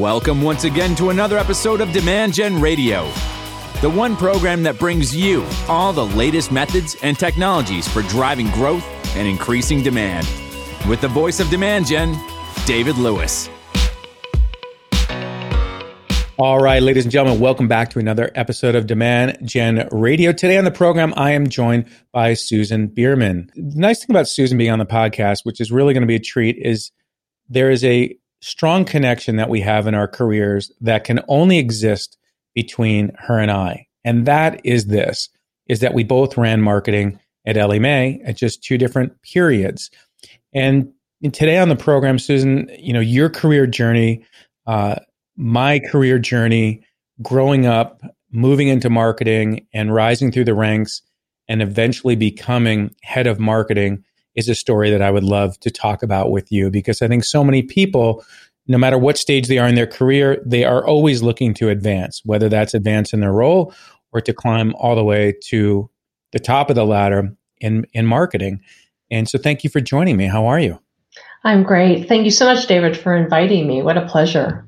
[0.00, 3.04] Welcome once again to another episode of Demand Gen Radio,
[3.82, 8.82] the one program that brings you all the latest methods and technologies for driving growth
[9.14, 10.26] and increasing demand.
[10.88, 12.18] With the voice of Demand Gen,
[12.64, 13.50] David Lewis.
[16.38, 20.32] All right, ladies and gentlemen, welcome back to another episode of Demand Gen Radio.
[20.32, 23.50] Today on the program, I am joined by Susan Bierman.
[23.54, 26.16] The nice thing about Susan being on the podcast, which is really going to be
[26.16, 26.90] a treat, is
[27.50, 32.16] there is a strong connection that we have in our careers that can only exist
[32.54, 33.86] between her and I.
[34.04, 35.28] And that is this
[35.68, 39.90] is that we both ran marketing at Ellie Mae at just two different periods.
[40.52, 40.92] And
[41.32, 44.24] today on the program, Susan, you know, your career journey
[44.66, 44.96] uh,
[45.36, 46.84] my career journey
[47.22, 51.02] growing up, moving into marketing and rising through the ranks
[51.48, 56.02] and eventually becoming head of marketing is a story that I would love to talk
[56.02, 58.24] about with you because I think so many people,
[58.66, 62.22] no matter what stage they are in their career, they are always looking to advance,
[62.24, 63.74] whether that's advance in their role
[64.12, 65.90] or to climb all the way to
[66.32, 68.60] the top of the ladder in, in marketing.
[69.10, 70.26] And so thank you for joining me.
[70.26, 70.78] How are you?
[71.42, 72.06] I'm great.
[72.06, 73.82] Thank you so much, David, for inviting me.
[73.82, 74.66] What a pleasure.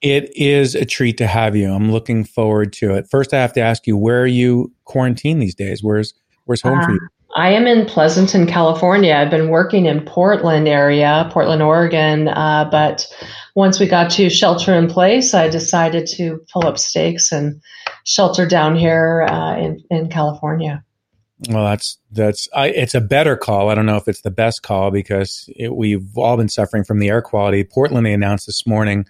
[0.00, 1.70] It is a treat to have you.
[1.70, 3.08] I'm looking forward to it.
[3.08, 5.82] First, I have to ask you, where are you quarantined these days?
[5.82, 6.12] Where's
[6.44, 7.08] where's home uh, for you?
[7.34, 9.14] I am in Pleasanton, California.
[9.14, 12.28] I've been working in Portland area, Portland, Oregon.
[12.28, 13.06] Uh, but
[13.54, 17.60] once we got to shelter in place, I decided to pull up stakes and
[18.04, 20.84] shelter down here uh, in in California.
[21.48, 23.70] Well, that's that's I, it's a better call.
[23.70, 26.98] I don't know if it's the best call because it, we've all been suffering from
[26.98, 27.64] the air quality.
[27.64, 29.06] Portland, they announced this morning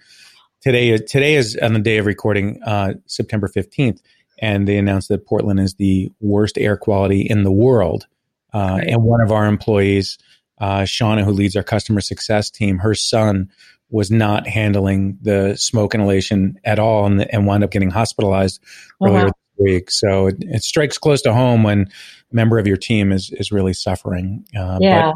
[0.61, 4.01] today today is on the day of recording, uh, September fifteenth,
[4.39, 8.07] and they announced that Portland is the worst air quality in the world.
[8.53, 8.87] Uh, right.
[8.87, 10.17] And one of our employees,
[10.59, 13.49] uh, Shauna, who leads our customer success team, her son
[13.89, 18.61] was not handling the smoke inhalation at all, and, and wound up getting hospitalized
[19.01, 19.27] oh, earlier wow.
[19.27, 19.91] this week.
[19.91, 23.51] So it, it, strikes close to home when a member of your team is is
[23.51, 24.45] really suffering.
[24.57, 25.11] Uh, yeah.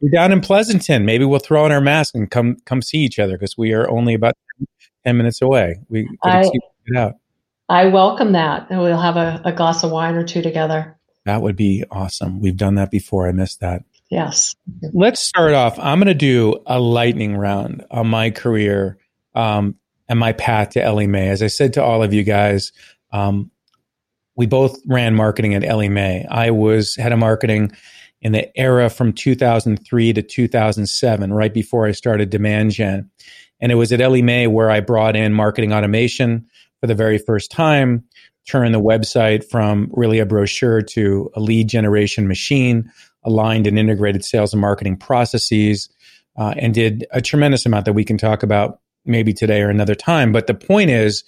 [0.00, 1.04] you're down in Pleasanton.
[1.04, 3.88] Maybe we'll throw on our mask and come come see each other because we are
[3.88, 4.34] only about
[5.06, 5.80] 10 minutes away.
[5.88, 6.50] We could
[6.94, 7.12] I.
[7.68, 8.68] I welcome that.
[8.70, 10.97] And we'll have a, a glass of wine or two together.
[11.28, 12.40] That would be awesome.
[12.40, 13.28] We've done that before.
[13.28, 13.82] I missed that.
[14.08, 14.56] Yes.
[14.94, 15.78] Let's start off.
[15.78, 18.96] I'm going to do a lightning round on my career
[19.34, 19.74] um,
[20.08, 21.28] and my path to Ellie Mae.
[21.28, 22.72] As I said to all of you guys,
[23.12, 23.50] um,
[24.36, 26.24] we both ran marketing at Ellie Mae.
[26.30, 27.72] I was head of marketing
[28.22, 33.10] in the era from 2003 to 2007, right before I started Demand Gen.
[33.60, 36.46] And it was at Ellie Mae where I brought in marketing automation
[36.80, 38.04] for the very first time,
[38.48, 42.90] turned the website from really a brochure to a lead generation machine,
[43.24, 45.88] aligned and integrated sales and marketing processes,
[46.38, 49.94] uh, and did a tremendous amount that we can talk about maybe today or another
[49.94, 50.32] time.
[50.32, 51.24] But the point is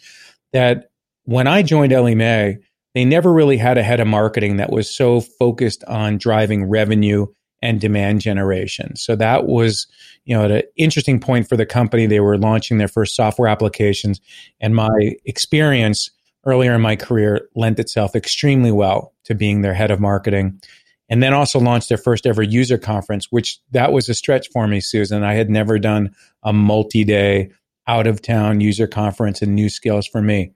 [0.52, 0.90] that
[1.24, 2.58] when I joined Ellie Mae,
[2.94, 7.26] they never really had a head of marketing that was so focused on driving revenue
[7.62, 8.96] and demand generation.
[8.96, 9.86] So that was,
[10.24, 12.06] you know, an interesting point for the company.
[12.06, 14.20] They were launching their first software applications,
[14.60, 16.10] and my experience
[16.44, 20.60] earlier in my career lent itself extremely well to being their head of marketing.
[21.08, 24.68] And then also launched their first ever user conference, which that was a stretch for
[24.68, 25.24] me, Susan.
[25.24, 26.14] I had never done
[26.44, 27.50] a multi-day
[27.88, 30.52] out of town user conference and new skills for me.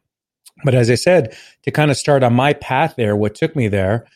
[0.63, 3.67] But as I said, to kind of start on my path there, what took me
[3.67, 4.07] there,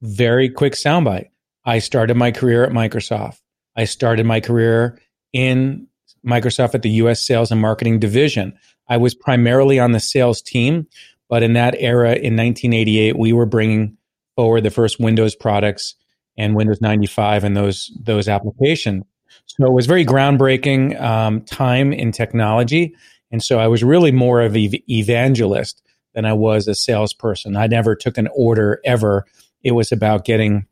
[0.00, 1.30] very quick soundbite
[1.64, 3.40] I started my career at Microsoft.
[3.76, 4.98] I started my career
[5.32, 5.86] in
[6.26, 8.58] Microsoft at the US sales and marketing division.
[8.90, 10.86] I was primarily on the sales team,
[11.28, 13.96] but in that era in 1988, we were bringing
[14.36, 15.94] forward the first Windows products
[16.36, 19.04] and Windows 95 and those those applications.
[19.46, 22.94] So it was very groundbreaking um, time in technology,
[23.30, 25.80] and so I was really more of an evangelist
[26.14, 27.56] than I was a salesperson.
[27.56, 29.24] I never took an order ever.
[29.62, 30.66] It was about getting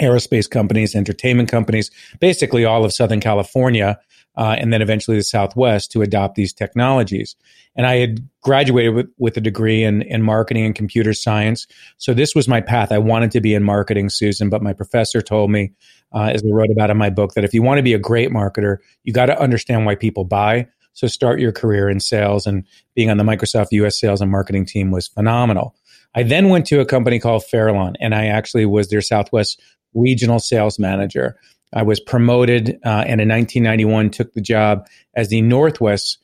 [0.00, 3.98] aerospace companies, entertainment companies, basically all of Southern California,
[4.36, 7.36] uh, and then eventually the Southwest to adopt these technologies.
[7.76, 11.66] And I had graduated with, with a degree in, in marketing and computer science.
[11.98, 12.92] So this was my path.
[12.92, 15.72] I wanted to be in marketing, Susan, but my professor told me,
[16.14, 17.98] uh, as I wrote about in my book, that if you want to be a
[17.98, 20.68] great marketer, you got to understand why people buy.
[20.92, 22.64] So start your career in sales and
[22.94, 25.74] being on the Microsoft US sales and marketing team was phenomenal.
[26.14, 29.60] I then went to a company called Farallon and I actually was their Southwest
[29.94, 31.36] regional sales manager.
[31.74, 36.18] I was promoted uh, and in 1991 took the job as the Northwest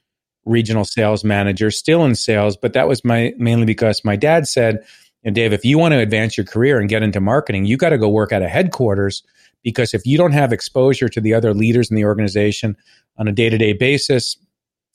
[0.44, 4.85] regional sales manager, still in sales, but that was my mainly because my dad said,
[5.23, 7.91] and Dave, if you want to advance your career and get into marketing, you got
[7.91, 9.23] to go work at a headquarters
[9.62, 12.76] because if you don't have exposure to the other leaders in the organization
[13.19, 14.37] on a day to day basis,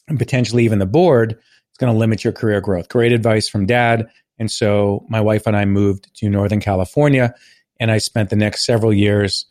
[0.08, 2.90] and potentially even the board, it's going to limit your career growth.
[2.90, 4.08] Great advice from dad.
[4.40, 7.34] And so my wife and I moved to Northern California,
[7.80, 9.46] and I spent the next several years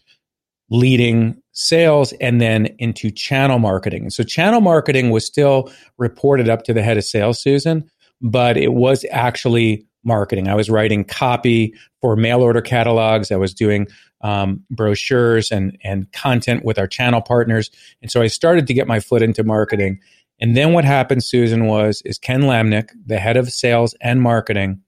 [0.70, 4.10] leading sales and then into channel marketing.
[4.10, 7.88] So channel marketing was still reported up to the head of sales, Susan,
[8.20, 10.48] but it was actually marketing.
[10.48, 13.30] I was writing copy for mail order catalogs.
[13.30, 13.86] I was doing
[14.20, 17.70] um, brochures and and content with our channel partners.
[18.02, 20.00] And so I started to get my foot into marketing.
[20.40, 24.80] And then what happened, Susan, was is Ken Lamnick, the head of sales and marketing,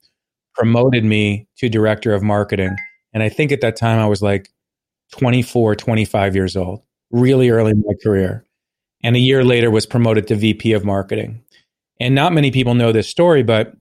[0.55, 2.77] promoted me to director of marketing.
[3.13, 4.51] And I think at that time I was like
[5.13, 8.45] 24, 25 years old, really early in my career.
[9.03, 11.43] And a year later was promoted to VP of marketing.
[12.01, 13.73] And not many people know this story, but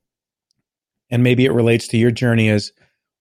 [1.09, 2.71] and maybe it relates to your journey is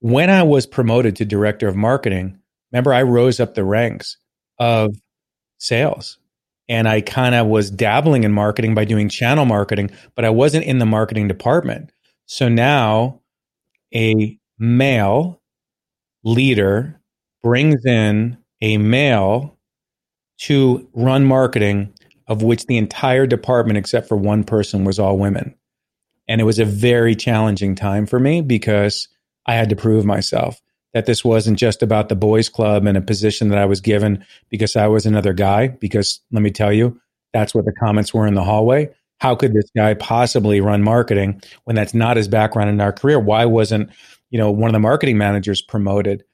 [0.00, 2.38] when I was promoted to director of marketing,
[2.72, 4.16] remember I rose up the ranks
[4.58, 4.94] of
[5.58, 6.18] sales
[6.68, 10.64] and I kind of was dabbling in marketing by doing channel marketing, but I wasn't
[10.64, 11.90] in the marketing department.
[12.26, 13.20] So now
[13.94, 15.42] a male
[16.22, 17.00] leader
[17.44, 19.58] brings in a male
[20.38, 21.92] to run marketing,
[22.26, 25.54] of which the entire department, except for one person, was all women.
[26.26, 29.08] And it was a very challenging time for me because
[29.46, 30.60] I had to prove myself
[30.94, 34.24] that this wasn't just about the boys club and a position that I was given
[34.48, 35.68] because I was another guy.
[35.68, 36.98] Because let me tell you,
[37.34, 38.88] that's what the comments were in the hallway.
[39.18, 43.20] How could this guy possibly run marketing when that's not his background in our career?
[43.20, 43.90] Why wasn't,
[44.30, 46.24] you know, one of the marketing managers promoted?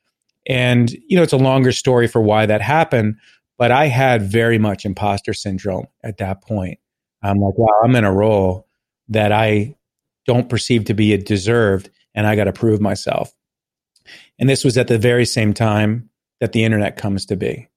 [0.47, 3.17] And, you know, it's a longer story for why that happened,
[3.59, 6.79] but I had very much imposter syndrome at that point.
[7.23, 8.67] I'm like, wow, I'm in a role
[9.09, 9.77] that I
[10.27, 13.33] don't perceive to be deserved, and I got to prove myself.
[14.39, 16.09] And this was at the very same time
[16.41, 17.69] that the internet comes to be,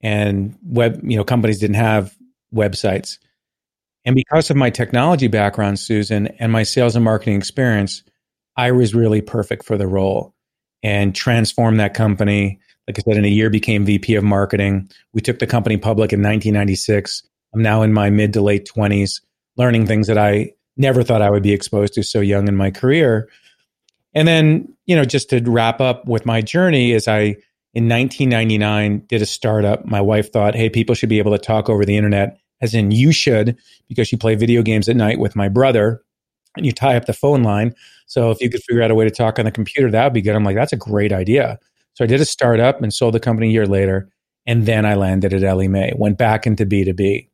[0.00, 2.16] and web, you know, companies didn't have
[2.52, 3.18] websites.
[4.04, 8.02] And because of my technology background, Susan, and my sales and marketing experience,
[8.56, 10.34] I was really perfect for the role
[10.82, 12.58] and transformed that company.
[12.86, 14.88] Like I said, in a year became VP of marketing.
[15.12, 17.22] We took the company public in 1996.
[17.54, 19.20] I'm now in my mid to late 20s,
[19.56, 22.70] learning things that I never thought I would be exposed to so young in my
[22.70, 23.28] career.
[24.14, 27.36] And then, you know, just to wrap up with my journey, is I
[27.74, 29.84] in 1999 did a startup.
[29.84, 32.90] My wife thought, hey, people should be able to talk over the internet, as in
[32.90, 33.58] you should,
[33.88, 36.02] because you play video games at night with my brother
[36.56, 37.74] and you tie up the phone line.
[38.06, 40.12] So if you could figure out a way to talk on the computer, that would
[40.12, 40.34] be good.
[40.34, 41.58] I'm like, that's a great idea.
[41.94, 44.08] So I did a startup and sold the company a year later.
[44.46, 47.28] And then I landed at Ellie Mae, went back into B2B.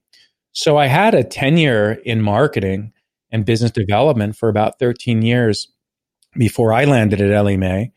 [0.53, 2.93] So I had a tenure in marketing
[3.31, 5.69] and business development for about 13 years
[6.37, 7.93] before I landed at Ellie Mae.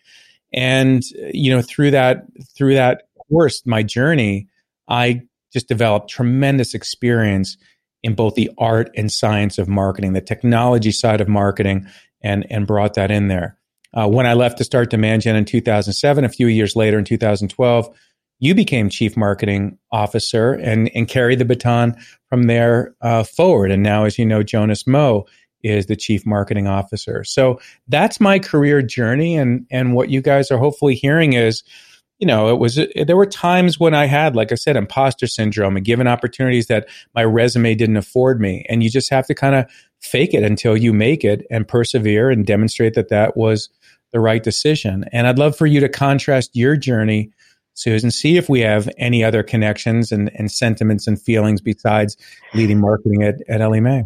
[0.54, 1.04] And
[1.34, 2.26] you know, through that
[2.56, 4.48] through that course, my journey,
[4.88, 5.22] I
[5.54, 7.58] just developed tremendous experience
[8.08, 11.86] in both the art and science of marketing, the technology side of marketing,
[12.24, 13.58] and and brought that in there.
[13.94, 17.90] Uh, when I left to start Demandgen in 2007, a few years later in 2012,
[18.40, 21.98] you became chief marketing officer and, and carried the baton
[22.30, 23.72] from there uh, forward.
[23.72, 25.26] And now, as you know, Jonas Moe
[25.64, 27.24] is the chief marketing officer.
[27.24, 29.36] So that's my career journey.
[29.36, 31.64] And, and what you guys are hopefully hearing is,
[32.20, 35.78] you know, it was, there were times when I had, like I said, imposter syndrome
[35.78, 38.66] and given opportunities that my resume didn't afford me.
[38.70, 39.66] And you just have to kind of
[40.00, 43.70] fake it until you make it and persevere and demonstrate that that was
[44.12, 45.06] the right decision.
[45.12, 47.32] And I'd love for you to contrast your journey
[47.78, 52.18] Susan, see if we have any other connections and, and sentiments and feelings besides
[52.56, 54.04] leading marketing at, at Mae.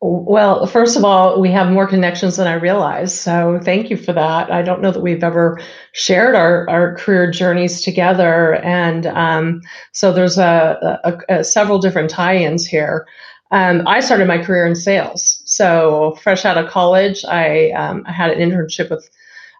[0.00, 3.16] Well, first of all, we have more connections than I realized.
[3.16, 4.48] So thank you for that.
[4.50, 8.54] I don't know that we've ever shared our, our career journeys together.
[8.56, 13.08] And um, so there's a, a, a, several different tie-ins here.
[13.50, 15.42] Um, I started my career in sales.
[15.46, 19.10] So fresh out of college, I, um, I had an internship with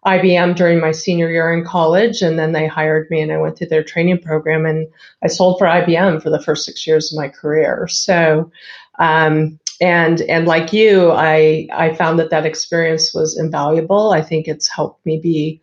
[0.06, 3.58] IBM during my senior year in college, and then they hired me, and I went
[3.58, 4.86] through their training program, and
[5.22, 7.88] I sold for IBM for the first six years of my career.
[7.88, 8.50] So,
[8.98, 14.10] um, and and like you, I I found that that experience was invaluable.
[14.10, 15.60] I think it's helped me be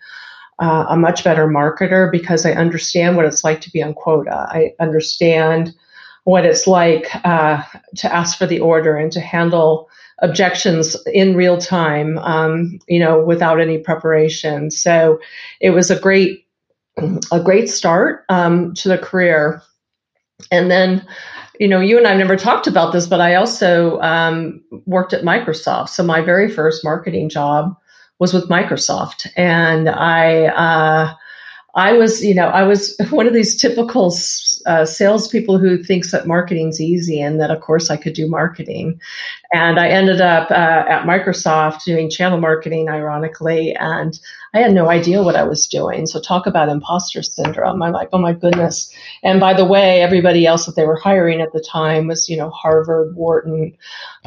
[0.60, 4.48] uh, a much better marketer because I understand what it's like to be on quota.
[4.50, 5.74] I understand
[6.24, 7.62] what it's like uh,
[7.98, 9.89] to ask for the order and to handle
[10.20, 14.72] objections in real time, um, you know, without any preparation.
[14.72, 15.20] So
[15.60, 16.46] it was a great,
[17.32, 19.62] a great start um, to the career.
[20.51, 21.06] And then,
[21.60, 25.24] you know, you and I've never talked about this, but I also um, worked at
[25.24, 25.90] Microsoft.
[25.90, 27.76] So my very first marketing job
[28.20, 30.46] was with Microsoft, and I.
[30.48, 31.14] Uh,
[31.78, 34.10] I was, you know, I was one of these typical
[34.66, 39.00] uh, salespeople who thinks that marketing's easy and that, of course, I could do marketing.
[39.54, 44.20] And I ended up uh, at Microsoft doing channel marketing, ironically, and
[44.54, 46.06] I had no idea what I was doing.
[46.08, 47.84] So talk about imposter syndrome.
[47.84, 48.90] I'm like, oh my goodness.
[49.22, 52.38] And by the way, everybody else that they were hiring at the time was, you
[52.38, 53.76] know, Harvard, Wharton,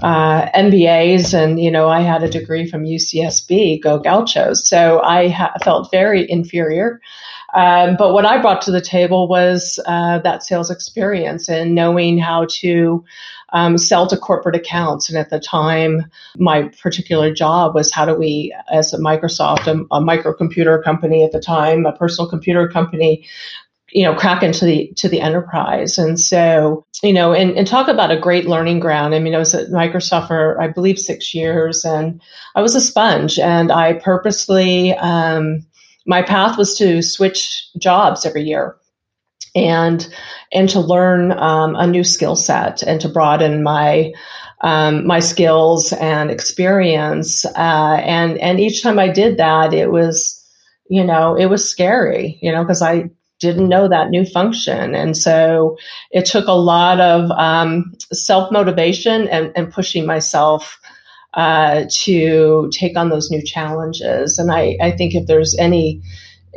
[0.03, 4.69] uh, MBAs, and you know, I had a degree from UCSB, Go Gauchos.
[4.69, 7.01] So I ha- felt very inferior.
[7.55, 12.19] Um, but what I brought to the table was uh, that sales experience and knowing
[12.19, 13.05] how to
[13.53, 15.09] um, sell to corporate accounts.
[15.09, 16.05] And at the time,
[16.37, 21.33] my particular job was how do we, as a Microsoft, a, a microcomputer company at
[21.33, 23.27] the time, a personal computer company,
[23.91, 25.99] you know crack into the to the enterprise.
[25.99, 29.15] And so you know and, and talk about a great learning ground.
[29.15, 32.21] I mean i was at microsoft for i believe six years and
[32.55, 33.39] i was a sponge.
[33.39, 35.65] And i purposely um,
[36.09, 38.77] my path was to switch jobs every year
[39.55, 40.09] and
[40.53, 44.13] and to learn um, a new skill set and to broaden my
[44.63, 47.45] um, my skills and experience.
[47.45, 50.35] Uh, and and each time I did that it was
[50.91, 53.11] you know it was scary you know because I
[53.41, 54.95] didn't know that new function.
[54.95, 55.77] And so
[56.11, 60.79] it took a lot of um, self motivation and, and pushing myself
[61.35, 64.39] uh, to take on those new challenges.
[64.39, 66.03] And I, I think if there's any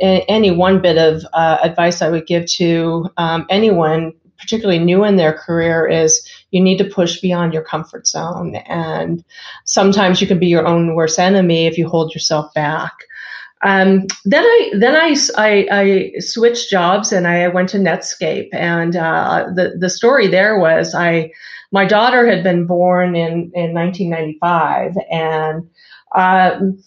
[0.00, 5.16] any one bit of uh, advice I would give to um, anyone, particularly new in
[5.16, 8.56] their career, is you need to push beyond your comfort zone.
[8.66, 9.24] And
[9.64, 12.92] sometimes you can be your own worst enemy if you hold yourself back.
[13.64, 18.48] Um, then I then I, I, I, switched jobs and I went to Netscape.
[18.52, 21.30] And uh, the the story there was I
[21.72, 25.68] my daughter had been born in, in 1995, and
[26.14, 26.82] um,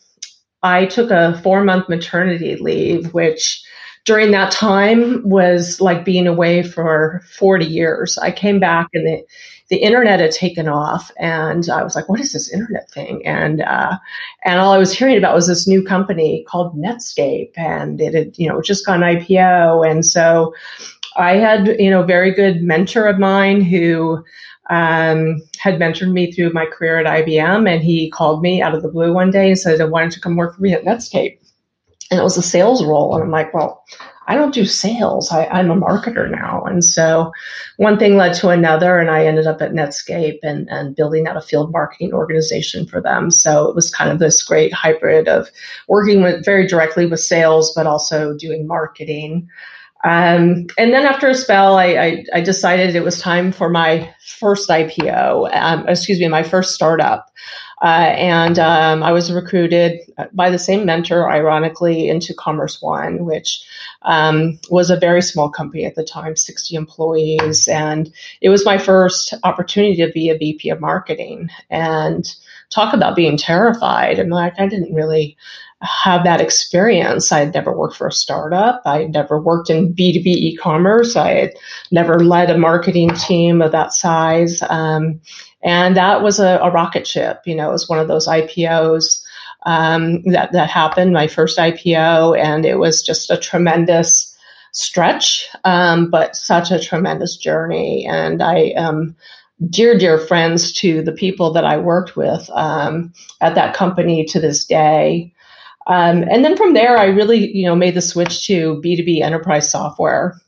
[0.63, 3.63] I took a four month maternity leave, which
[4.05, 8.17] during that time was like being away for 40 years.
[8.19, 9.23] I came back and the,
[9.69, 13.25] the internet had taken off and I was like, what is this internet thing?
[13.25, 13.97] And, uh,
[14.43, 18.37] and all I was hearing about was this new company called Netscape and it had,
[18.37, 19.89] you know, just gone IPO.
[19.89, 20.53] And so
[21.15, 24.23] I had, you know, a very good mentor of mine who
[24.69, 28.81] um, had mentored me through my career at IBM, and he called me out of
[28.81, 31.37] the blue one day and said, "Why wanted to come work for me at Netscape?"
[32.11, 33.83] And it was a sales role, and I'm like, "Well,
[34.27, 35.31] I don't do sales.
[35.31, 37.31] I, am a marketer now." And so,
[37.77, 41.37] one thing led to another, and I ended up at Netscape and and building out
[41.37, 43.29] a field marketing organization for them.
[43.29, 45.49] So it was kind of this great hybrid of
[45.87, 49.47] working with very directly with sales, but also doing marketing.
[50.05, 54.13] Um, and then after a spell, I, I, I, decided it was time for my
[54.23, 57.31] first IPO, um, excuse me, my first startup.
[57.81, 59.99] Uh, and um, I was recruited
[60.31, 63.65] by the same mentor, ironically, into Commerce One, which
[64.03, 67.67] um, was a very small company at the time, 60 employees.
[67.67, 71.49] And it was my first opportunity to be a VP of marketing.
[71.71, 72.31] And
[72.69, 74.19] talk about being terrified.
[74.19, 75.37] I'm like, I didn't really
[75.81, 77.31] have that experience.
[77.31, 78.81] I had never worked for a startup.
[78.85, 81.15] I had never worked in B2B e-commerce.
[81.15, 81.53] I had
[81.91, 84.61] never led a marketing team of that size.
[84.69, 85.19] Um,
[85.63, 87.41] and that was a, a, rocket ship.
[87.45, 89.21] You know, it was one of those IPOs
[89.65, 94.35] um, that, that happened, my first IPO, and it was just a tremendous
[94.71, 98.05] stretch, um, but such a tremendous journey.
[98.05, 99.15] And I am
[99.69, 104.39] dear, dear friends to the people that I worked with um, at that company to
[104.39, 105.33] this day.
[105.87, 109.69] Um, and then from there, I really, you know, made the switch to B2B enterprise
[109.69, 110.39] software,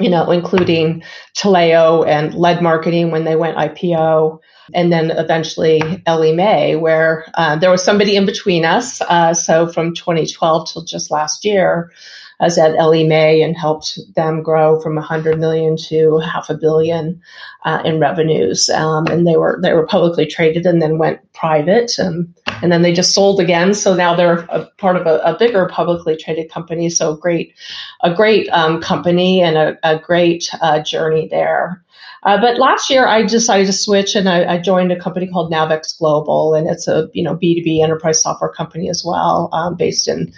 [0.00, 1.02] you know, including
[1.36, 4.40] Taleo and lead marketing when they went IPO.
[4.74, 9.00] And then eventually Ellie Mae, where uh, there was somebody in between us.
[9.02, 11.92] Uh, so from 2012 till just last year,
[12.40, 16.54] I was at Ellie Mae and helped them grow from 100 million to half a
[16.54, 17.20] billion
[17.64, 18.68] uh, in revenues.
[18.68, 22.82] Um, and they were they were publicly traded and then went private, and, and then
[22.82, 23.74] they just sold again.
[23.74, 26.90] So now they're a part of a, a bigger publicly traded company.
[26.90, 27.54] So great,
[28.02, 31.82] a great um, company and a, a great uh, journey there.
[32.26, 35.52] Uh, but last year, I decided to switch, and I, I, joined a company called
[35.52, 39.48] Navex Global, and it's a you know B two B enterprise software company as well,
[39.52, 40.32] um, based in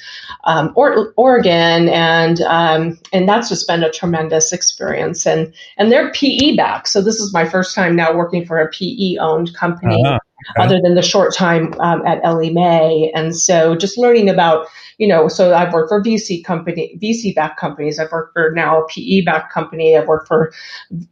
[0.44, 5.26] um, or- Oregon, and um, and that's just been a tremendous experience.
[5.26, 8.68] And and they're PE back, so this is my first time now working for a
[8.68, 10.02] PE owned company.
[10.04, 10.18] Uh-huh.
[10.50, 10.64] Okay.
[10.64, 14.66] Other than the short time um, at Mae, and so just learning about
[14.98, 18.00] you know, so I've worked for VC company, VC backed companies.
[18.00, 19.96] I've worked for now a PE backed company.
[19.96, 20.52] I've worked for,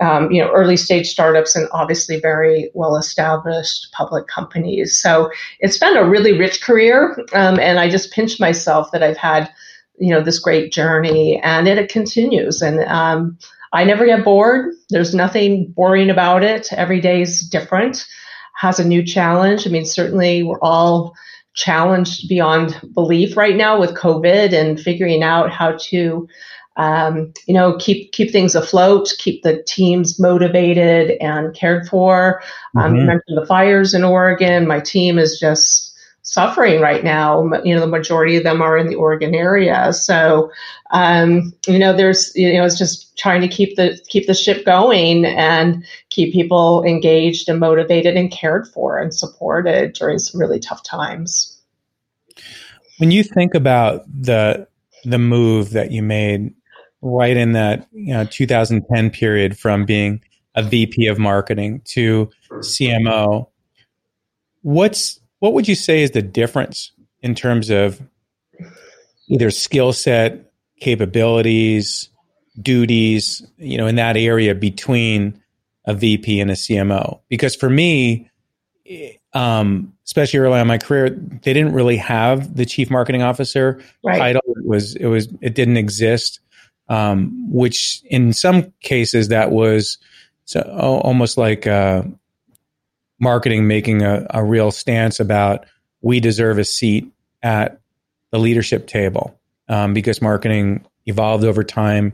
[0.00, 5.00] um, you know, early stage startups and obviously very well established public companies.
[5.00, 5.30] So
[5.60, 7.16] it's been a really rich career.
[7.32, 9.48] Um, and I just pinch myself that I've had
[9.98, 12.62] you know this great journey, and it, it continues.
[12.62, 13.38] And um,
[13.72, 14.74] I never get bored.
[14.90, 16.72] There's nothing boring about it.
[16.72, 18.06] Every day is different,
[18.56, 19.66] has a new challenge.
[19.66, 21.14] I mean, certainly we're all
[21.54, 26.28] challenged beyond belief right now with COVID and figuring out how to,
[26.76, 32.42] um, you know, keep keep things afloat, keep the teams motivated and cared for.
[32.76, 32.96] Um, mm-hmm.
[32.96, 34.66] You mentioned the fires in Oregon.
[34.66, 35.95] My team is just
[36.26, 37.44] suffering right now.
[37.64, 39.92] You know, the majority of them are in the Oregon area.
[39.92, 40.50] So,
[40.90, 44.66] um, you know, there's, you know, it's just trying to keep the, keep the ship
[44.66, 50.58] going and keep people engaged and motivated and cared for and supported during some really
[50.58, 51.56] tough times.
[52.98, 54.66] When you think about the,
[55.04, 56.52] the move that you made
[57.02, 60.20] right in that, you know, 2010 period from being
[60.56, 63.46] a VP of marketing to CMO,
[64.62, 68.00] what's what would you say is the difference in terms of
[69.28, 72.08] either skill set, capabilities,
[72.60, 75.40] duties, you know, in that area between
[75.84, 77.20] a VP and a CMO?
[77.28, 78.30] Because for me,
[79.32, 83.82] um, especially early on in my career, they didn't really have the chief marketing officer
[84.02, 84.18] right.
[84.18, 84.42] title.
[84.46, 86.40] It was it was it didn't exist.
[86.88, 89.98] Um, which in some cases that was
[90.44, 90.60] so,
[91.02, 92.02] almost like uh,
[93.18, 95.66] marketing making a, a real stance about
[96.00, 97.10] we deserve a seat
[97.42, 97.80] at
[98.30, 102.12] the leadership table um, because marketing evolved over time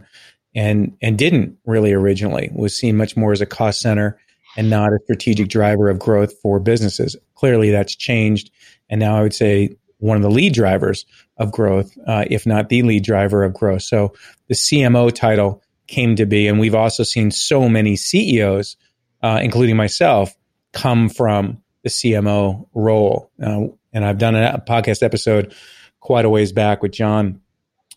[0.55, 4.19] and and didn't really originally was seen much more as a cost center
[4.57, 7.17] and not a strategic driver of growth for businesses.
[7.35, 8.51] Clearly, that's changed,
[8.91, 11.07] and now I would say one of the lead drivers
[11.39, 13.83] of growth, uh, if not the lead driver of growth.
[13.83, 14.13] So
[14.49, 18.77] the CMO title came to be, and we've also seen so many CEOs,
[19.23, 20.35] uh, including myself,
[20.73, 23.31] come from the CMO role.
[23.43, 25.55] Uh, and I've done a podcast episode
[26.01, 27.41] quite a ways back with John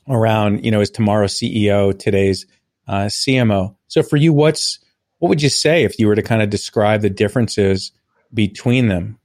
[0.08, 2.46] around, you know, is tomorrow CEO, today's
[2.88, 3.76] uh, CMO.
[3.88, 4.80] So for you, what's
[5.20, 7.92] what would you say if you were to kind of describe the differences
[8.34, 9.18] between them?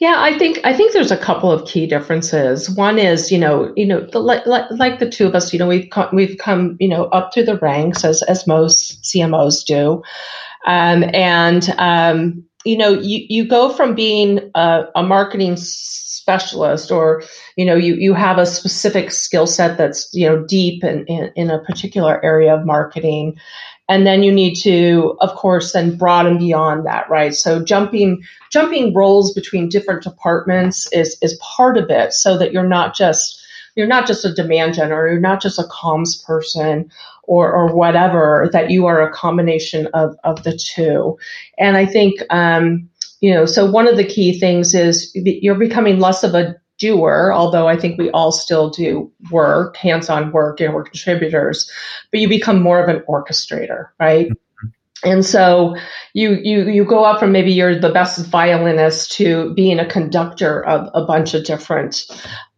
[0.00, 2.70] Yeah, I think I think there's a couple of key differences.
[2.70, 5.66] One is, you know, you know, the, like, like the two of us, you know,
[5.66, 10.02] we've come, we've come, you know, up through the ranks as as most CMOs do,
[10.66, 17.22] um, and um, you know, you, you go from being a, a marketing specialist or,
[17.56, 21.32] you know, you, you have a specific skill set that's, you know, deep in, in,
[21.34, 23.40] in a particular area of marketing.
[23.88, 27.34] And then you need to, of course, then broaden beyond that, right?
[27.34, 32.68] So jumping, jumping roles between different departments is, is part of it so that you're
[32.68, 33.42] not just,
[33.76, 36.90] you're not just a demand generator, you're not just a comms person
[37.28, 41.16] or, or whatever, that you are a combination of, of the two.
[41.58, 42.88] And I think, um,
[43.20, 47.32] you know, so one of the key things is you're becoming less of a doer,
[47.34, 51.70] although I think we all still do work, hands on work, and we're contributors,
[52.10, 54.30] but you become more of an orchestrator, right?
[55.04, 55.76] And so
[56.12, 60.64] you you you go up from maybe you're the best violinist to being a conductor
[60.64, 62.06] of a bunch of different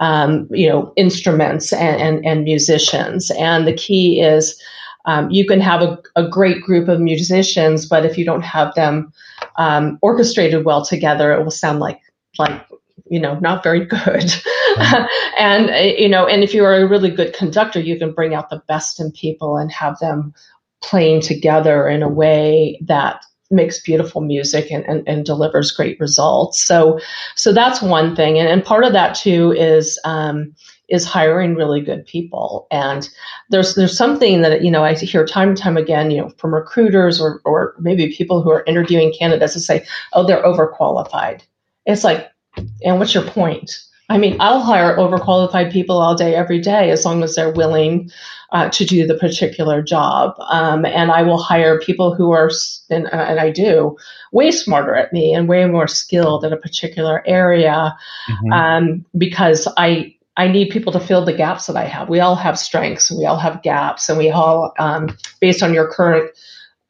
[0.00, 3.31] um, you know instruments and, and, and musicians.
[3.33, 4.61] And the key is
[5.05, 8.74] um, you can have a, a, great group of musicians, but if you don't have
[8.74, 9.12] them
[9.57, 12.00] um, orchestrated well together, it will sound like
[12.38, 12.66] like
[13.11, 14.33] you know not very good.
[15.38, 18.50] and you know, and if you are a really good conductor, you can bring out
[18.50, 20.35] the best in people and have them
[20.82, 26.64] playing together in a way that makes beautiful music and, and, and delivers great results.
[26.64, 27.00] So,
[27.34, 28.38] so that's one thing.
[28.38, 30.54] And, and part of that too is, um,
[30.88, 32.66] is hiring really good people.
[32.70, 33.08] And
[33.50, 36.54] there's, there's something that, you know, I hear time and time again, you know, from
[36.54, 41.42] recruiters or, or maybe people who are interviewing candidates to say, oh, they're overqualified.
[41.86, 42.30] It's like,
[42.84, 43.72] and what's your point?
[44.11, 48.11] I mean, I'll hire overqualified people all day, every day, as long as they're willing
[48.51, 50.35] uh, to do the particular job.
[50.49, 52.51] Um, and I will hire people who are,
[52.90, 53.96] and, and, I do,
[54.33, 57.96] way smarter at me and way more skilled in a particular area
[58.29, 58.53] mm-hmm.
[58.53, 62.09] um, because I, I need people to fill the gaps that I have.
[62.09, 65.87] We all have strengths, we all have gaps, and we all, um, based on your
[65.87, 66.29] current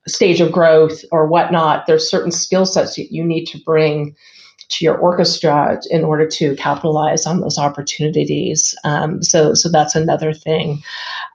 [0.09, 4.17] stage of growth or whatnot, there's certain skill sets that you need to bring
[4.71, 8.75] to your orchestra in order to capitalize on those opportunities.
[8.85, 10.83] Um, so, so that's another thing.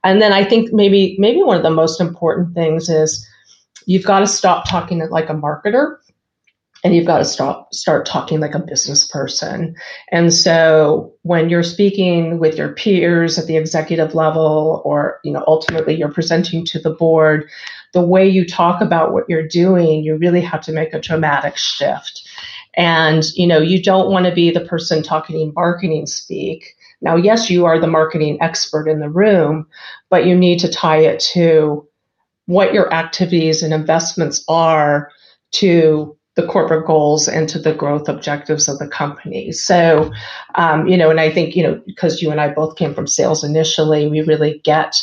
[0.03, 3.27] And then I think maybe maybe one of the most important things is
[3.85, 5.97] you've got to stop talking like a marketer
[6.85, 9.75] and you've got to stop start talking like a business person
[10.11, 15.43] and so when you're speaking with your peers at the executive level or you know
[15.47, 17.49] ultimately you're presenting to the board
[17.93, 21.57] the way you talk about what you're doing you really have to make a dramatic
[21.57, 22.24] shift
[22.77, 27.15] and, you know, you don't want to be the person talking in marketing speak Now,
[27.15, 29.67] yes, you are the marketing expert in the room,
[30.09, 31.87] but you need to tie it to
[32.47, 35.09] what your activities and investments are
[35.51, 39.51] to the corporate goals and to the growth objectives of the company.
[39.51, 40.11] So,
[40.55, 43.07] um, you know, and I think, you know, because you and I both came from
[43.07, 45.01] sales initially, we really get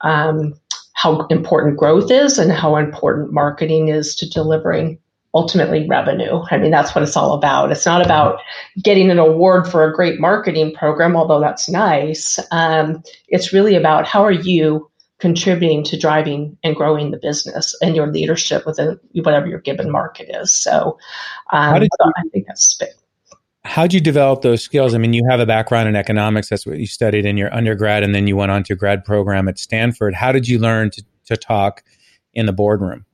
[0.00, 0.54] um,
[0.94, 4.98] how important growth is and how important marketing is to delivering
[5.34, 6.42] ultimately revenue.
[6.50, 7.72] I mean, that's what it's all about.
[7.72, 8.40] It's not about
[8.82, 12.38] getting an award for a great marketing program, although that's nice.
[12.50, 14.90] Um, it's really about how are you
[15.20, 20.28] contributing to driving and growing the business and your leadership within whatever your given market
[20.34, 20.52] is.
[20.52, 20.98] So,
[21.52, 22.88] um, you, I think that's big.
[23.64, 24.94] How did you develop those skills?
[24.94, 26.48] I mean, you have a background in economics.
[26.48, 29.46] That's what you studied in your undergrad, and then you went on to grad program
[29.46, 30.14] at Stanford.
[30.14, 31.84] How did you learn to, to talk
[32.34, 33.06] in the boardroom?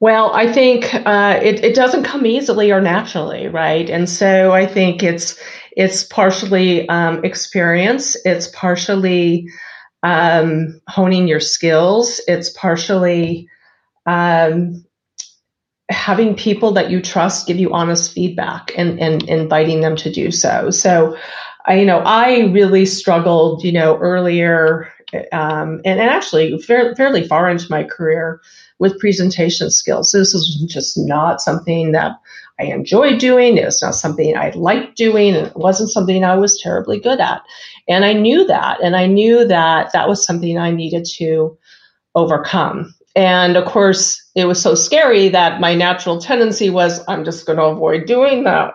[0.00, 3.88] Well, I think uh, it, it doesn't come easily or naturally, right?
[3.88, 5.40] And so I think it's
[5.76, 9.48] it's partially um, experience, it's partially
[10.02, 13.48] um, honing your skills, it's partially
[14.06, 14.84] um,
[15.90, 20.30] having people that you trust give you honest feedback and, and inviting them to do
[20.30, 20.70] so.
[20.70, 21.16] So,
[21.66, 24.92] I, you know, I really struggled, you know, earlier
[25.32, 28.40] um, and, and actually fair, fairly far into my career
[28.78, 30.12] with presentation skills.
[30.12, 32.12] This is just not something that
[32.58, 33.58] I enjoy doing.
[33.58, 35.34] It's not something I like doing.
[35.34, 37.42] And it wasn't something I was terribly good at.
[37.88, 38.82] And I knew that.
[38.82, 41.56] And I knew that that was something I needed to
[42.14, 42.94] overcome.
[43.14, 47.58] And of course, it was so scary that my natural tendency was, I'm just going
[47.58, 48.74] to avoid doing that.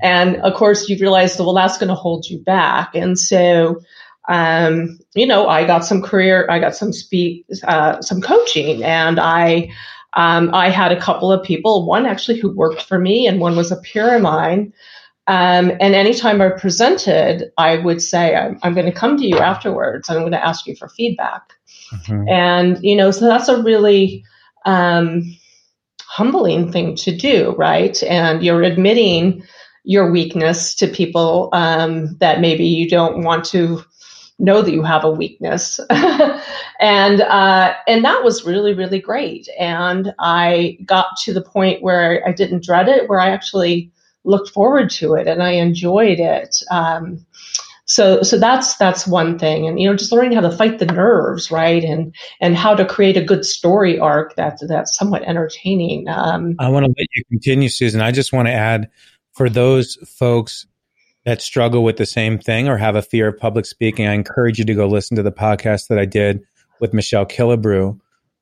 [0.00, 2.94] And of course, you realize, that, well, that's going to hold you back.
[2.94, 3.80] And so
[4.28, 9.18] um, you know, I got some career, I got some speak, uh, some coaching, and
[9.18, 9.70] I,
[10.14, 13.56] um, I had a couple of people, one actually who worked for me, and one
[13.56, 14.72] was a peer of mine.
[15.28, 19.38] Um, and anytime I presented, I would say, I'm, I'm going to come to you
[19.38, 20.08] afterwards.
[20.08, 21.52] And I'm going to ask you for feedback.
[21.92, 22.28] Mm-hmm.
[22.28, 24.24] And, you know, so that's a really
[24.66, 25.22] um,
[26.02, 28.02] humbling thing to do, right?
[28.02, 29.44] And you're admitting
[29.84, 33.84] your weakness to people um, that maybe you don't want to
[34.38, 35.78] know that you have a weakness.
[36.82, 39.48] And uh, and that was really really great.
[39.58, 43.92] And i got to the point where i didn't dread it where i actually
[44.24, 46.56] looked forward to it and i enjoyed it.
[46.72, 47.24] Um,
[47.84, 49.68] so so that's that's one thing.
[49.68, 51.84] And you know just learning how to fight the nerves right?
[51.84, 56.08] And and how to create a good story arc that that's somewhat entertaining.
[56.08, 58.00] Um, i want to let you continue susan.
[58.00, 58.90] I just want to add
[59.34, 60.66] for those folks
[61.24, 64.58] that struggle with the same thing or have a fear of public speaking, I encourage
[64.58, 66.42] you to go listen to the podcast that I did
[66.80, 67.98] with Michelle Killebrew,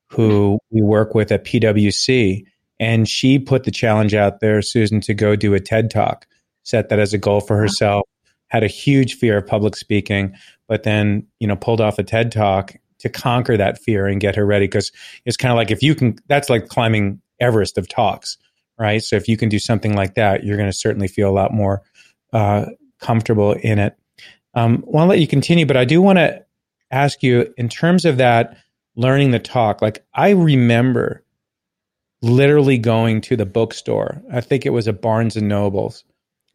[0.09, 2.45] who we work with at PwC.
[2.79, 6.27] And she put the challenge out there, Susan, to go do a TED talk,
[6.63, 8.09] set that as a goal for herself,
[8.49, 10.35] had a huge fear of public speaking,
[10.67, 14.37] but then, you know, pulled off a TED talk to conquer that fear and get
[14.37, 14.67] her ready.
[14.67, 14.91] Cause
[15.27, 18.39] it's kind of like if you can, that's like climbing Everest of talks,
[18.79, 19.03] right?
[19.03, 21.53] So if you can do something like that, you're going to certainly feel a lot
[21.53, 21.83] more
[22.33, 22.67] uh,
[23.01, 23.97] comfortable in it.
[24.55, 26.45] Um, well, I'll let you continue, but I do want to
[26.91, 28.57] ask you in terms of that
[28.97, 29.81] learning the talk.
[29.81, 31.25] Like I remember
[32.23, 34.23] literally going to the bookstore.
[34.33, 36.05] I think it was a Barnes and Nobles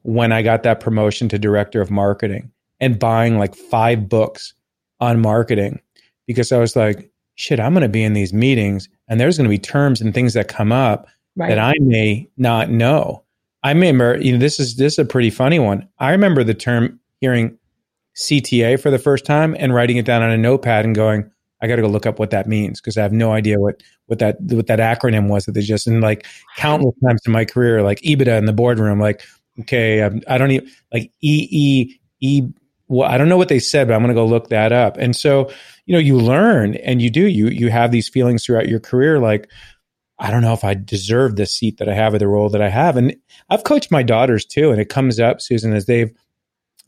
[0.04, 4.54] when I got that promotion to director of marketing and buying like five books
[5.00, 5.80] on marketing
[6.28, 9.46] because I was like, shit, I'm going to be in these meetings and there's going
[9.46, 11.50] to be terms and things that come up right.
[11.50, 13.24] that I may not know.
[13.66, 15.90] I remember, you know, this is this is a pretty funny one.
[15.98, 17.58] I remember the term hearing
[18.16, 21.32] CTA for the first time and writing it down on a notepad and going,
[21.64, 23.82] I got to go look up what that means because I have no idea what
[24.06, 27.44] what that what that acronym was that they just and like countless times in my
[27.44, 29.24] career, like EBITDA in the boardroom, like
[29.62, 32.44] okay, I'm, I do not even like E E E.
[32.88, 34.96] Well, I don't know what they said, but I'm going to go look that up.
[34.98, 35.50] And so,
[35.88, 39.20] you know, you learn and you do you you have these feelings throughout your career,
[39.20, 39.50] like
[40.20, 42.62] I don't know if I deserve the seat that I have or the role that
[42.62, 42.96] I have.
[42.96, 43.16] And
[43.50, 44.72] I've coached my daughters too.
[44.72, 46.12] And it comes up, Susan, as they've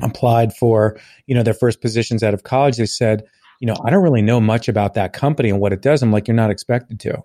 [0.01, 3.23] applied for, you know, their first positions out of college, they said,
[3.59, 6.01] you know, I don't really know much about that company and what it does.
[6.01, 7.23] I'm like, you're not expected to,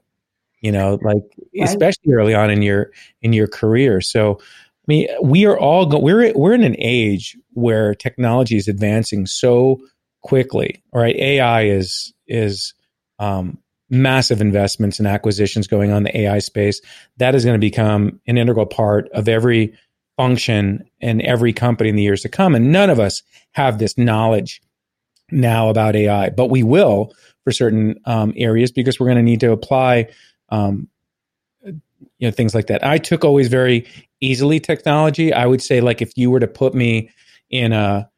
[0.60, 1.68] you know, like right.
[1.68, 4.00] especially early on in your in your career.
[4.00, 8.66] So I mean, we are all go- we're we're in an age where technology is
[8.66, 9.80] advancing so
[10.22, 10.82] quickly.
[10.92, 12.74] All right, AI is is
[13.18, 13.58] um,
[13.92, 16.80] massive investments and acquisitions going on in the AI space.
[17.18, 19.74] That is going to become an integral part of every
[20.16, 22.54] function and every company in the years to come.
[22.54, 24.62] And none of us have this knowledge
[25.30, 27.12] now about AI, but we will
[27.44, 30.08] for certain um, areas because we're going to need to apply,
[30.48, 30.88] um,
[31.64, 32.84] you know, things like that.
[32.84, 33.86] I took always very
[34.20, 35.34] easily technology.
[35.34, 37.10] I would say, like, if you were to put me
[37.50, 38.08] in a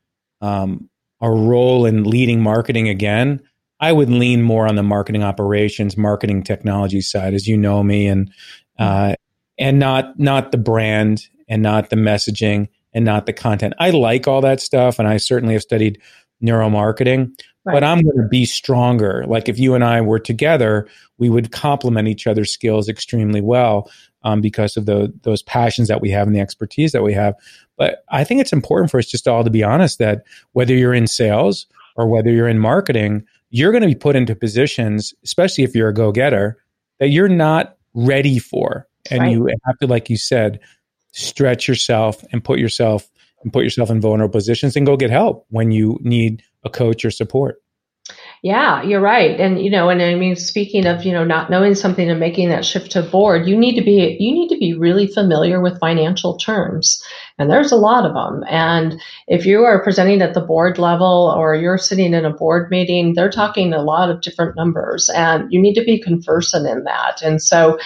[0.40, 0.88] um,
[1.20, 3.40] a role in leading marketing again,
[3.84, 8.06] I would lean more on the marketing operations, marketing technology side, as you know me,
[8.06, 8.30] and
[8.78, 9.14] uh,
[9.58, 13.74] and not not the brand and not the messaging and not the content.
[13.78, 16.00] I like all that stuff, and I certainly have studied
[16.42, 17.74] neuromarketing, right.
[17.74, 19.26] but I'm going to be stronger.
[19.28, 23.90] Like if you and I were together, we would complement each other's skills extremely well
[24.22, 27.34] um, because of the, those passions that we have and the expertise that we have.
[27.76, 30.94] But I think it's important for us just all to be honest that whether you're
[30.94, 31.66] in sales
[31.96, 35.88] or whether you're in marketing, you're going to be put into positions, especially if you're
[35.88, 36.58] a go getter,
[36.98, 38.88] that you're not ready for.
[39.12, 39.30] And right.
[39.30, 40.58] you have to, like you said,
[41.12, 43.08] stretch yourself and put yourself
[43.44, 47.04] and put yourself in vulnerable positions and go get help when you need a coach
[47.04, 47.62] or support.
[48.42, 49.38] Yeah, you're right.
[49.38, 52.48] And you know, and I mean speaking of, you know, not knowing something and making
[52.48, 55.78] that shift to board, you need to be you need to be really familiar with
[55.78, 57.00] financial terms.
[57.38, 58.44] And there's a lot of them.
[58.48, 62.70] And if you are presenting at the board level or you're sitting in a board
[62.70, 66.84] meeting, they're talking a lot of different numbers and you need to be conversant in
[66.84, 67.22] that.
[67.22, 67.78] And so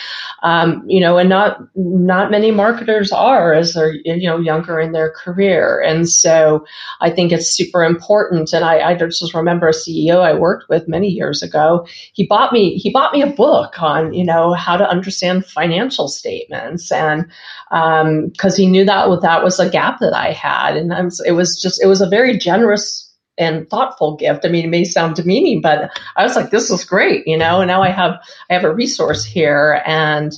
[0.42, 4.92] um, you know, and not not many marketers are as they're you know younger in
[4.92, 5.80] their career.
[5.80, 6.64] And so
[7.00, 8.52] I think it's super important.
[8.52, 11.86] And I, I just remember a CEO I worked with many years ago.
[12.12, 16.06] He bought me he bought me a book on you know how to understand financial
[16.08, 17.26] statements, and
[17.70, 21.20] because um, he knew that that was a gap that I had, and I was,
[21.24, 24.44] it was just it was a very generous and thoughtful gift.
[24.44, 27.60] I mean, it may sound demeaning, but I was like, this is great, you know.
[27.60, 28.20] And now I have
[28.50, 30.32] I have a resource here, and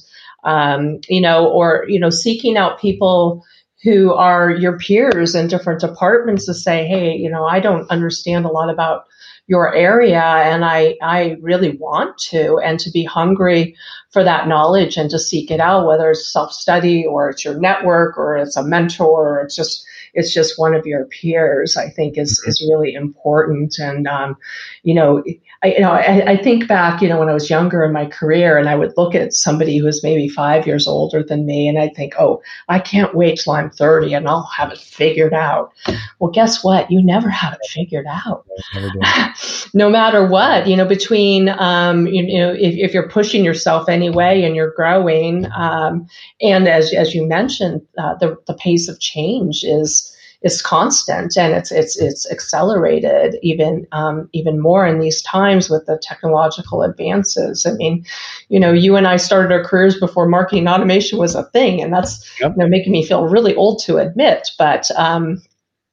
[0.44, 3.42] um, you know, or you know, seeking out people
[3.82, 8.44] who are your peers in different departments to say, hey, you know, I don't understand
[8.44, 9.04] a lot about
[9.50, 13.74] your area and I, I really want to and to be hungry
[14.10, 18.16] for that knowledge and to seek it out, whether it's self-study or it's your network
[18.16, 19.84] or it's a mentor or it's just
[20.14, 22.50] it's just one of your peers, I think is, mm-hmm.
[22.50, 23.78] is really important.
[23.78, 24.36] And, um,
[24.82, 25.22] you know,
[25.62, 28.06] I, you know, I, I, think back, you know, when I was younger in my
[28.06, 31.68] career and I would look at somebody who was maybe five years older than me
[31.68, 35.34] and I'd think, oh, I can't wait till I'm 30 and I'll have it figured
[35.34, 35.72] out.
[36.18, 36.90] Well, guess what?
[36.90, 38.46] You never have it figured out.
[39.74, 43.86] no matter what, you know, between, um, you, you, know, if, if, you're pushing yourself
[43.86, 46.08] anyway and you're growing, um,
[46.40, 50.09] and as, as you mentioned, uh, the, the pace of change is,
[50.42, 55.84] is constant and it's it's it's accelerated even um, even more in these times with
[55.86, 57.66] the technological advances.
[57.66, 58.06] I mean,
[58.48, 61.92] you know, you and I started our careers before marketing automation was a thing, and
[61.92, 62.52] that's yep.
[62.52, 64.48] you know making me feel really old to admit.
[64.58, 65.42] But um,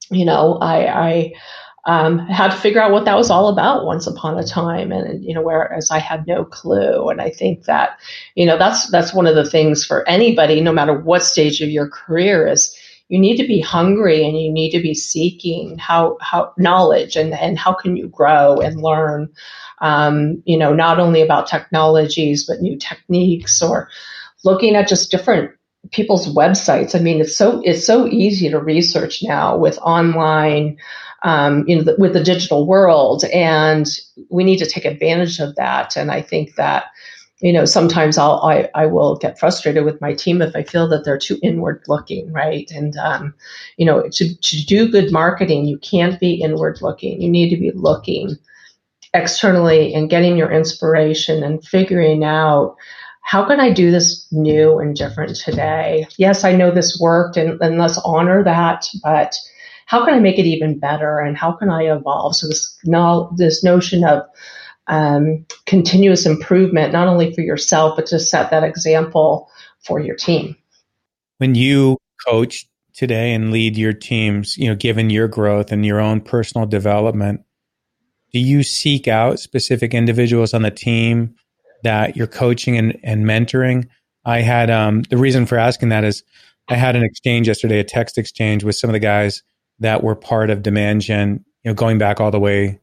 [0.10, 1.34] you know, I, I
[1.86, 5.24] um, had to figure out what that was all about once upon a time, and
[5.24, 7.10] you know, whereas I had no clue.
[7.10, 8.00] And I think that
[8.36, 11.70] you know that's that's one of the things for anybody, no matter what stage of
[11.70, 12.74] your career, is
[13.10, 17.34] you need to be hungry and you need to be seeking how how knowledge and
[17.34, 19.30] and how can you grow and learn
[19.80, 23.90] um, you know not only about technologies but new techniques or
[24.44, 25.52] looking at just different
[25.92, 26.96] people's websites.
[26.96, 30.78] I mean it's so it's so easy to research now with online
[31.24, 33.24] um, you know, the, with the digital world.
[33.34, 33.88] And
[34.30, 35.98] we need to take advantage of that.
[35.98, 36.86] And i think that
[37.40, 40.88] you know, sometimes I'll, I, I will get frustrated with my team if I feel
[40.90, 42.70] that they're too inward looking, right?
[42.72, 43.34] And, um,
[43.78, 47.22] you know, to, to do good marketing, you can't be inward looking.
[47.22, 48.38] You need to be looking
[49.14, 52.76] externally and getting your inspiration and figuring out
[53.22, 56.08] how can I do this new and different today?
[56.18, 59.36] Yes, I know this worked and, and let's honor that, but
[59.86, 62.36] how can I make it even better and how can I evolve?
[62.36, 62.80] So this,
[63.38, 64.24] this notion of,
[64.88, 69.50] um, continuous improvement, not only for yourself, but to set that example
[69.86, 70.56] for your team.
[71.38, 71.98] When you
[72.28, 76.66] coach today and lead your teams, you know, given your growth and your own personal
[76.66, 77.42] development,
[78.34, 81.36] do you seek out specific individuals on the team
[81.84, 83.88] that you're coaching and, and mentoring?
[84.26, 86.24] I had um, the reason for asking that is
[86.70, 89.44] I had an exchange yesterday, a text exchange with some of the guys
[89.80, 92.80] that were part of Demand Gen, you know, going back all the way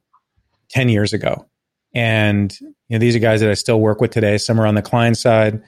[0.71, 1.47] 10 years ago.
[1.95, 4.39] And you know, these are guys that I still work with today.
[4.39, 5.63] Some are on the client side.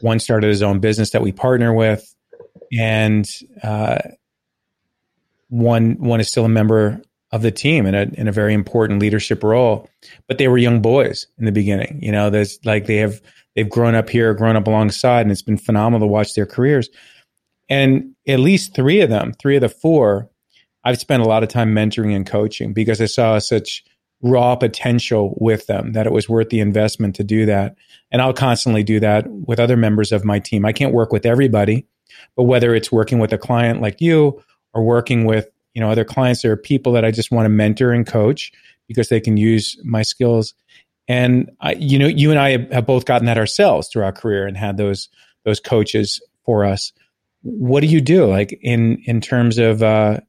[0.00, 2.14] One started his own business that we partner with,
[2.72, 3.28] and
[3.62, 3.98] uh,
[5.48, 9.00] one one is still a member of the team in a in a very important
[9.00, 9.88] leadership role.
[10.28, 12.00] But they were young boys in the beginning.
[12.02, 13.20] You know, there's like they have
[13.54, 16.88] they've grown up here, grown up alongside, and it's been phenomenal to watch their careers.
[17.68, 20.28] And at least three of them, three of the four,
[20.84, 23.84] I've spent a lot of time mentoring and coaching because I saw such
[24.22, 27.76] raw potential with them that it was worth the investment to do that.
[28.10, 30.64] And I'll constantly do that with other members of my team.
[30.64, 31.86] I can't work with everybody,
[32.36, 36.04] but whether it's working with a client like you or working with you know other
[36.04, 38.52] clients there are people that i just want to mentor and coach
[38.86, 40.54] because they can use my skills
[41.08, 44.46] and I, you know you and i have both gotten that ourselves through our career
[44.46, 45.08] and had those
[45.44, 46.92] those coaches for us
[47.42, 50.20] what do you do like in in terms of uh,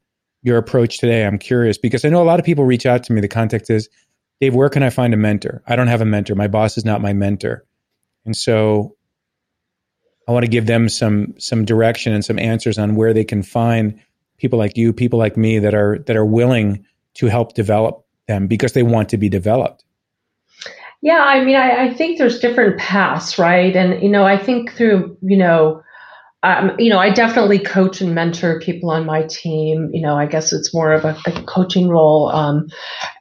[0.45, 3.11] your approach today i'm curious because i know a lot of people reach out to
[3.11, 3.89] me the context is
[4.39, 5.63] dave where can i find a mentor?
[5.67, 6.35] I don't have a mentor.
[6.35, 7.65] My boss is not my mentor.
[8.25, 8.95] And so
[10.27, 13.43] i want to give them some some direction and some answers on where they can
[13.43, 13.99] find
[14.37, 18.47] people like you people like me that are that are willing to help develop them
[18.47, 19.83] because they want to be developed.
[21.01, 23.75] Yeah i mean I, I think there's different paths right?
[23.75, 25.81] And you know i think through you know
[26.45, 29.89] um, you know, I definitely coach and mentor people on my team.
[29.91, 32.29] You know, I guess it's more of a, a coaching role.
[32.29, 32.67] Um,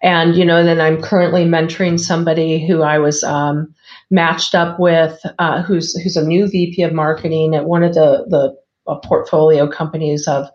[0.03, 3.75] and, you know, then I'm currently mentoring somebody who I was um,
[4.11, 8.27] matched up with, uh, who's who's a new VP of marketing at one of the
[8.29, 8.55] the
[8.87, 10.47] uh, portfolio companies of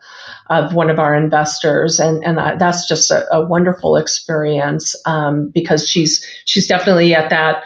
[0.52, 5.90] of one of our investors, and and that's just a, a wonderful experience um, because
[5.90, 7.64] she's she's definitely at that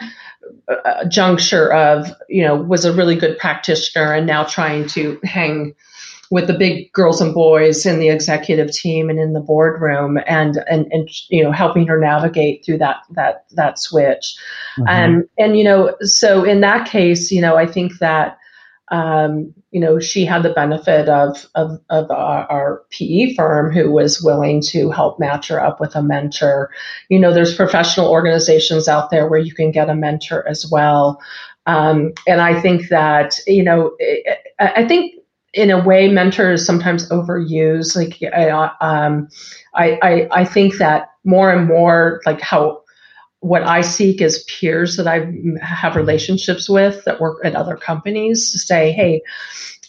[0.68, 5.74] a juncture of you know was a really good practitioner and now trying to hang
[6.30, 10.58] with the big girls and boys in the executive team and in the boardroom and
[10.68, 14.36] and and you know helping her navigate through that that that switch
[14.78, 14.88] mm-hmm.
[14.88, 18.38] and and you know so in that case you know i think that
[18.90, 23.90] um, you know, she had the benefit of of, of our, our, PE firm who
[23.90, 26.70] was willing to help match her up with a mentor.
[27.08, 31.20] You know, there's professional organizations out there where you can get a mentor as well.
[31.66, 33.96] Um, and I think that you know,
[34.60, 35.16] I think
[35.54, 37.96] in a way, mentor is sometimes overused.
[37.96, 38.22] Like,
[38.80, 39.28] um,
[39.74, 42.83] I, I, I think that more and more, like how
[43.44, 45.30] what I seek is peers that I
[45.60, 49.20] have relationships with that work at other companies to say, hey,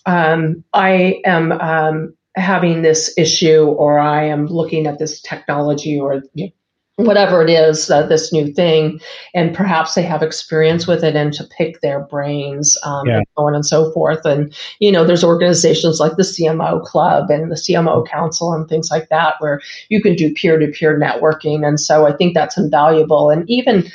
[0.06, 6.22] um, I am um, having this issue, or I am looking at this technology, or
[6.34, 6.52] you know,
[6.98, 9.02] whatever it is, uh, this new thing,
[9.34, 13.18] and perhaps they have experience with it and to pick their brains um, yeah.
[13.18, 14.26] and so on and so forth.
[14.26, 18.90] And, you know, there's organizations like the CMO Club and the CMO Council and things
[18.90, 21.68] like that where you can do peer to peer networking.
[21.68, 23.30] And so I think that's invaluable.
[23.30, 23.90] And even,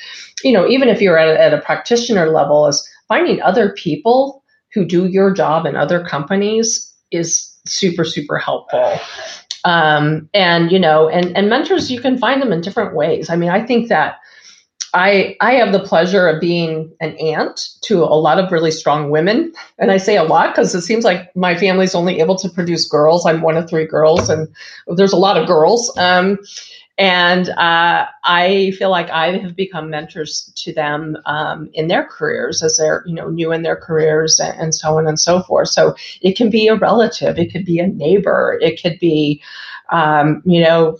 [0.44, 4.44] you know, even if you're at a, at a practitioner level, is finding other people
[4.74, 8.98] who do your job in other companies is super, super helpful
[9.64, 13.36] um, and you know and and mentors you can find them in different ways i
[13.36, 14.16] mean i think that
[14.92, 19.10] I, I have the pleasure of being an aunt to a lot of really strong
[19.10, 19.52] women.
[19.78, 22.88] And I say a lot because it seems like my family's only able to produce
[22.88, 23.24] girls.
[23.24, 24.48] I'm one of three girls, and
[24.88, 25.96] there's a lot of girls.
[25.96, 26.38] Um,
[27.00, 32.62] and uh, I feel like I have become mentors to them um, in their careers
[32.62, 35.70] as they're you know new in their careers and, and, so on and so forth.
[35.70, 39.42] So it can be a relative, it could be a neighbor, it could be
[39.90, 40.98] um, you know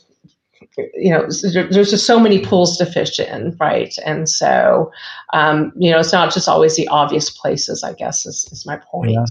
[0.95, 1.29] you know
[1.71, 4.91] there's just so many pools to fish in right and so
[5.35, 8.77] um, you know it's not just always the obvious places i guess is, is my
[8.77, 9.25] point yeah.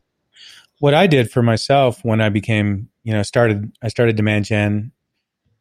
[0.80, 4.92] what i did for myself when i became you know started i started demand gen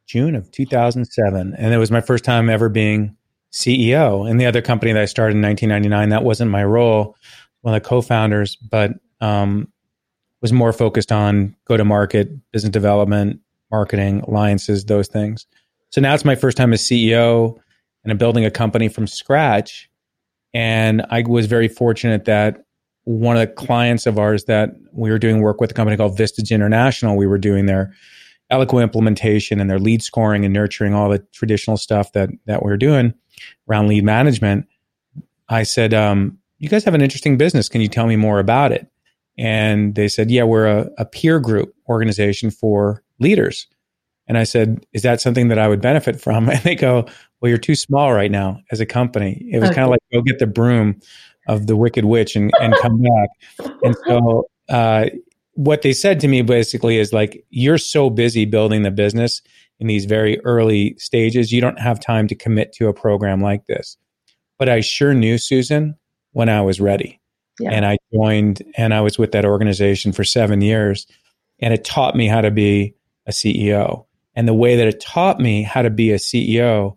[0.08, 1.54] June of 2007.
[1.56, 3.14] And it was my first time ever being
[3.52, 4.28] CEO.
[4.28, 7.16] In the other company that I started in 1999, that wasn't my role,
[7.60, 9.70] one of the co founders, but um,
[10.40, 13.40] was more focused on go to market, business development,
[13.70, 15.46] marketing, alliances, those things.
[15.90, 17.58] So now it's my first time as CEO
[18.02, 19.90] and I'm building a company from scratch.
[20.54, 22.64] And I was very fortunate that
[23.04, 26.16] one of the clients of ours that we were doing work with a company called
[26.16, 27.94] Vistage International, we were doing their
[28.50, 32.76] Eloqua implementation and their lead scoring and nurturing all the traditional stuff that that we're
[32.76, 33.14] doing
[33.68, 34.66] around lead management,
[35.48, 37.68] I said, um, "You guys have an interesting business.
[37.68, 38.86] Can you tell me more about it?"
[39.36, 43.66] And they said, "Yeah, we're a, a peer group organization for leaders."
[44.26, 47.06] And I said, "Is that something that I would benefit from?" And they go,
[47.40, 49.76] "Well, you're too small right now as a company." It was okay.
[49.76, 51.00] kind of like go get the broom
[51.48, 53.70] of the Wicked Witch and, and come back.
[53.82, 55.06] And so uh,
[55.58, 59.42] what they said to me basically is like, you're so busy building the business
[59.80, 63.66] in these very early stages, you don't have time to commit to a program like
[63.66, 63.96] this.
[64.56, 65.96] But I sure knew Susan
[66.30, 67.20] when I was ready.
[67.58, 67.72] Yeah.
[67.72, 71.08] And I joined and I was with that organization for seven years.
[71.58, 72.94] And it taught me how to be
[73.26, 74.06] a CEO.
[74.36, 76.96] And the way that it taught me how to be a CEO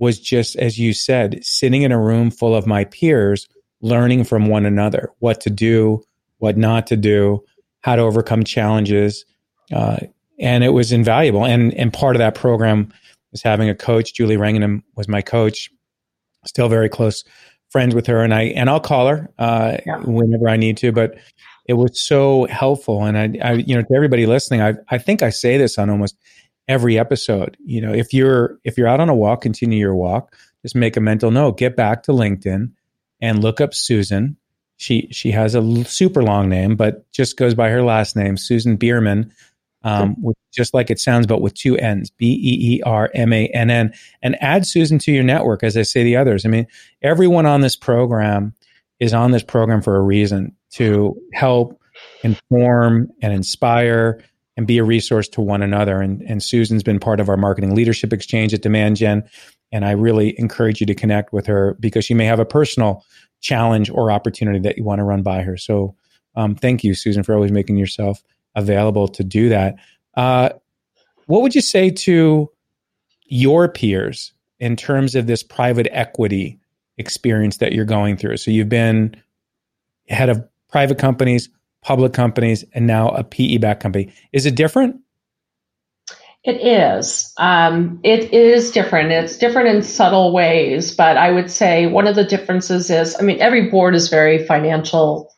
[0.00, 3.46] was just, as you said, sitting in a room full of my peers,
[3.80, 6.02] learning from one another what to do,
[6.38, 7.44] what not to do,
[7.84, 9.26] how to overcome challenges.
[9.70, 9.98] Uh,
[10.40, 11.44] and it was invaluable.
[11.44, 12.94] And, and part of that program
[13.30, 14.14] was having a coach.
[14.14, 15.70] Julie Rangenham was my coach,
[16.46, 17.24] still very close
[17.68, 18.22] friends with her.
[18.22, 19.98] And I, and I'll call her uh, yeah.
[19.98, 21.18] whenever I need to, but
[21.66, 23.04] it was so helpful.
[23.04, 25.90] And I, I, you know, to everybody listening, I, I think I say this on
[25.90, 26.16] almost
[26.66, 27.58] every episode.
[27.66, 30.34] You know, if you're if you're out on a walk, continue your walk.
[30.62, 31.58] Just make a mental note.
[31.58, 32.72] Get back to LinkedIn
[33.20, 34.38] and look up Susan.
[34.76, 38.76] She she has a super long name, but just goes by her last name, Susan
[38.76, 39.30] Beermann,
[39.84, 43.32] um, with, just like it sounds, but with two N's, B E E R M
[43.32, 46.44] A N N, and add Susan to your network, as I say the others.
[46.44, 46.66] I mean,
[47.02, 48.54] everyone on this program
[48.98, 51.80] is on this program for a reason to help
[52.22, 54.22] inform and inspire
[54.56, 56.00] and be a resource to one another.
[56.00, 59.24] And, and Susan's been part of our marketing leadership exchange at Demand Gen.
[59.72, 63.04] And I really encourage you to connect with her because she may have a personal
[63.44, 65.56] challenge or opportunity that you want to run by her.
[65.56, 65.94] So
[66.34, 68.22] um, thank you, Susan, for always making yourself
[68.56, 69.76] available to do that.
[70.16, 70.48] Uh,
[71.26, 72.50] what would you say to
[73.26, 76.58] your peers in terms of this private equity
[76.96, 78.38] experience that you're going through?
[78.38, 79.14] So you've been
[80.08, 81.50] head of private companies,
[81.82, 84.12] public companies, and now a PE backed company.
[84.32, 84.96] Is it different?
[86.44, 87.32] It is.
[87.38, 89.12] Um, it is different.
[89.12, 93.22] It's different in subtle ways, but I would say one of the differences is I
[93.22, 95.32] mean, every board is very financial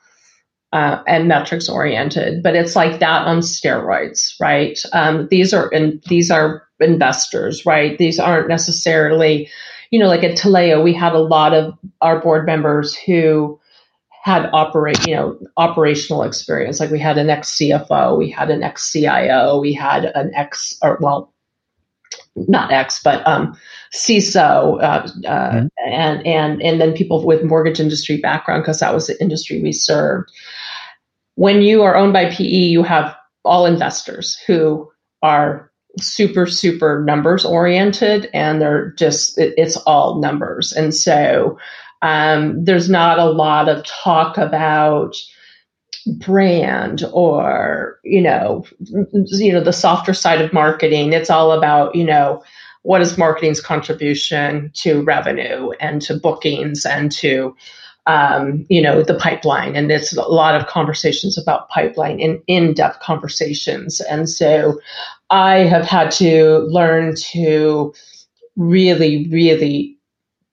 [0.73, 4.79] uh, and metrics oriented, but it's like that on steroids, right?
[4.93, 7.97] Um, these are in, these are investors, right?
[7.99, 9.49] These aren't necessarily,
[9.93, 13.61] you know, like at Taleo, we had a lot of our board members who
[14.27, 16.81] had operate, you know, operational experience.
[16.81, 20.77] Like we had an ex CFO, we had an ex CIO, we had an ex,
[20.83, 21.33] or well,
[22.35, 23.57] not ex, but um,
[23.95, 25.67] CISO, uh, uh, mm-hmm.
[25.89, 29.71] and and and then people with mortgage industry background because that was the industry we
[29.71, 30.29] served.
[31.37, 33.15] When you are owned by PE, you have
[33.45, 34.91] all investors who
[35.23, 35.71] are
[36.01, 41.57] super super numbers oriented, and they're just it, it's all numbers, and so
[42.07, 45.17] um, there's not a lot of talk about
[46.19, 51.13] brand or you know you know the softer side of marketing.
[51.13, 52.45] It's all about you know
[52.83, 57.57] what is marketing's contribution to revenue and to bookings and to
[58.07, 59.75] um, you know the pipeline.
[59.75, 64.01] And it's a lot of conversations about pipeline and in-depth conversations.
[64.03, 64.79] And so
[65.31, 67.93] i have had to learn to
[68.55, 69.96] really really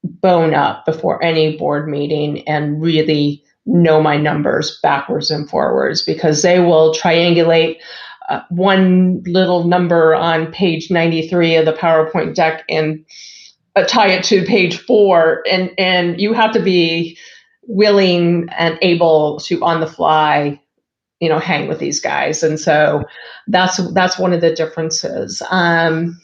[0.04, 6.42] bone up before any board meeting and really know my numbers backwards and forwards because
[6.42, 7.78] they will triangulate
[8.28, 13.04] uh, one little number on page 93 of the PowerPoint deck and
[13.76, 15.42] uh, tie it to page four.
[15.50, 17.18] And, and you have to be
[17.66, 20.60] willing and able to on the fly
[21.20, 23.02] you know hang with these guys and so
[23.48, 26.20] that's that's one of the differences um,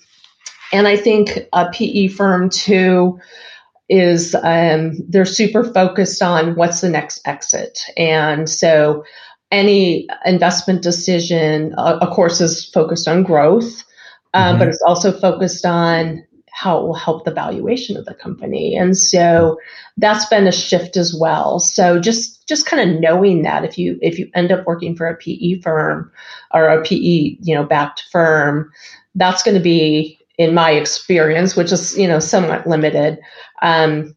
[0.73, 3.19] and i think a pe firm too
[3.91, 7.81] is um, they're super focused on what's the next exit.
[7.97, 9.05] And so
[9.51, 13.85] any investment decision, uh, of course, is focused on growth,
[14.33, 14.59] um, mm-hmm.
[14.61, 18.77] but it's also focused on how it will help the valuation of the company.
[18.77, 19.59] And so
[19.97, 21.59] that's been a shift as well.
[21.59, 25.09] So just just kind of knowing that if you if you end up working for
[25.09, 26.13] a PE firm
[26.53, 28.71] or a PE, you know, backed firm,
[29.17, 33.19] that's going to be in my experience, which is you know somewhat limited,
[33.61, 34.17] um,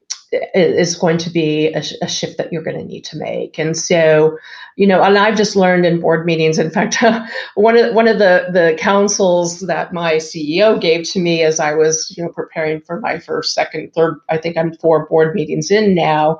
[0.53, 3.59] is going to be a, a, shift that you're going to need to make.
[3.59, 4.38] And so,
[4.78, 6.57] you know, and I've just learned in board meetings.
[6.57, 6.95] In fact,
[7.55, 11.74] one of one of the the counsels that my CEO gave to me as I
[11.74, 15.71] was you know preparing for my first, second, third, I think I'm four board meetings
[15.71, 16.39] in now,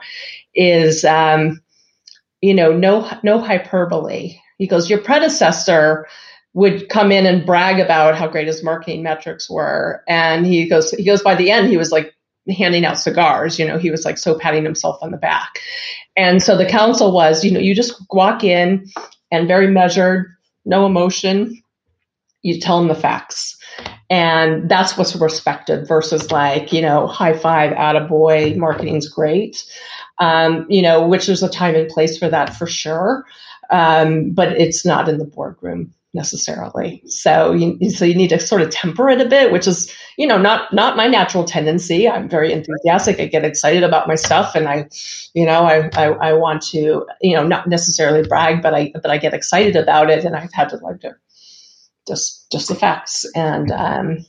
[0.56, 1.62] is um,
[2.40, 4.38] you know no no hyperbole.
[4.60, 6.08] He goes, your predecessor
[6.54, 10.04] would come in and brag about how great his marketing metrics were.
[10.08, 12.14] And he goes, he goes by the end, he was like
[12.56, 15.60] handing out cigars, you know, he was like so patting himself on the back.
[16.16, 18.86] And so the counsel was, you know, you just walk in
[19.32, 20.28] and very measured,
[20.66, 21.62] no emotion,
[22.44, 23.58] you tell them the facts.
[24.10, 29.66] And that's what's respected versus like, you know, high five, attaboy, marketing's great.
[30.20, 33.26] Um, you know, which there's a time and place for that for sure.
[33.72, 37.02] Um, but it's not in the boardroom necessarily.
[37.08, 40.28] So you, so you need to sort of temper it a bit, which is, you
[40.28, 42.08] know, not, not my natural tendency.
[42.08, 43.20] I'm very enthusiastic.
[43.20, 44.88] I get excited about my stuff and I,
[45.34, 49.10] you know, I, I, I want to, you know, not necessarily brag, but I, but
[49.10, 50.24] I get excited about it.
[50.24, 51.16] And I've had to learn to
[52.08, 54.26] just, just the facts and, um,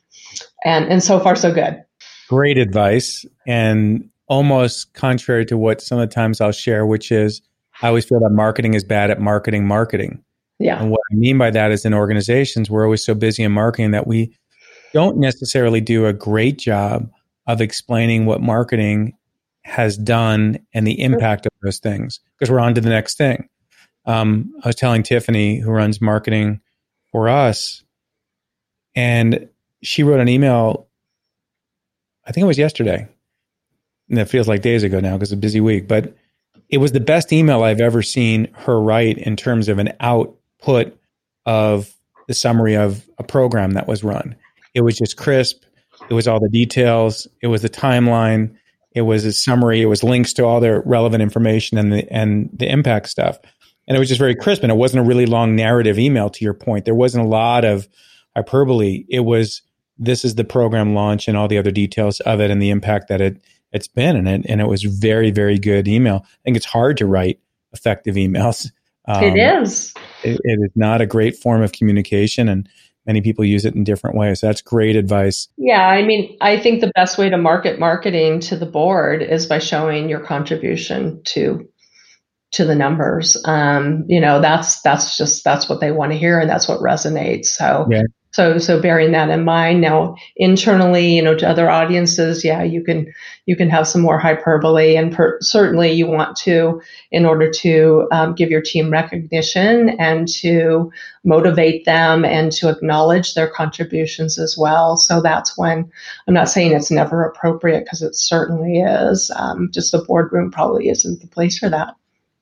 [0.65, 1.85] and, and so far so good.
[2.29, 3.27] Great advice.
[3.47, 7.43] And almost contrary to what some of the times I'll share, which is
[7.83, 10.24] I always feel that marketing is bad at marketing marketing
[10.59, 10.81] yeah.
[10.81, 13.91] And what I mean by that is in organizations, we're always so busy in marketing
[13.93, 14.37] that we
[14.93, 17.11] don't necessarily do a great job
[17.47, 19.17] of explaining what marketing
[19.63, 23.49] has done and the impact of those things because we're on to the next thing.
[24.07, 26.61] Um, I was telling Tiffany, who runs marketing
[27.11, 27.83] for us,
[28.95, 29.49] and
[29.83, 30.87] she wrote an email.
[32.27, 33.09] I think it was yesterday.
[34.11, 36.15] And it feels like days ago now because it's a busy week, but
[36.69, 39.93] it was the best email I've ever seen her write in terms of an
[40.65, 40.99] output
[41.47, 41.93] of
[42.27, 44.35] the summary of a program that was run.
[44.75, 45.65] It was just crisp.
[46.09, 47.27] It was all the details.
[47.43, 48.57] It was the timeline.
[48.93, 49.83] It was a summary.
[49.83, 53.39] It was links to all the relevant information and the and the impact stuff.
[53.87, 54.63] And it was just very crisp.
[54.63, 56.31] And it wasn't a really long narrative email.
[56.31, 57.89] To your point, there wasn't a lot of
[58.35, 59.05] hyperbole.
[59.09, 59.63] It was
[59.99, 63.09] this is the program launch and all the other details of it and the impact
[63.09, 63.43] that it
[63.73, 64.17] it's been.
[64.17, 66.25] And it and it was very very good email.
[66.25, 67.41] I think it's hard to write
[67.73, 68.71] effective emails.
[69.07, 69.93] Um, it is.
[70.25, 72.69] It, it is not a great form of communication, and
[73.07, 74.41] many people use it in different ways.
[74.41, 75.49] That's great advice.
[75.57, 79.47] Yeah, I mean, I think the best way to market marketing to the board is
[79.47, 81.69] by showing your contribution to
[82.53, 83.37] to the numbers.
[83.45, 86.81] Um, you know, that's that's just that's what they want to hear, and that's what
[86.81, 87.47] resonates.
[87.47, 88.03] So yeah.
[88.35, 92.83] So, so bearing that in mind now internally, you know, to other audiences, yeah, you
[92.83, 93.15] can,
[93.47, 96.83] you can have some more hyperbole and per, certainly you want to,
[97.13, 100.91] in order to um, give your team recognition and to
[101.23, 104.97] motivate them and to acknowledge their contributions as well.
[104.97, 105.89] So that's when
[106.27, 109.31] I'm not saying it's never appropriate because it certainly is.
[109.37, 111.95] Um, just the boardroom probably isn't the place for that.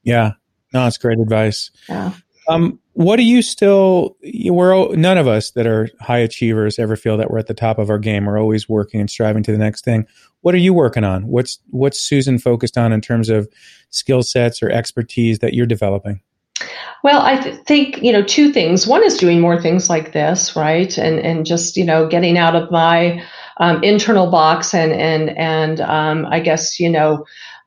[0.04, 0.32] Yeah.
[0.72, 1.70] No, it's great advice.
[1.86, 2.14] Yeah.
[2.48, 4.16] Um, what do you still?
[4.22, 7.78] We're none of us that are high achievers ever feel that we're at the top
[7.78, 8.26] of our game.
[8.26, 10.06] We're always working and striving to the next thing.
[10.42, 11.26] What are you working on?
[11.26, 13.48] What's what's Susan focused on in terms of
[13.90, 16.20] skill sets or expertise that you're developing?
[17.02, 18.86] Well, I th- think you know two things.
[18.86, 22.54] One is doing more things like this, right, and and just you know getting out
[22.54, 23.22] of my
[23.56, 27.24] um, internal box and and and um, I guess you know.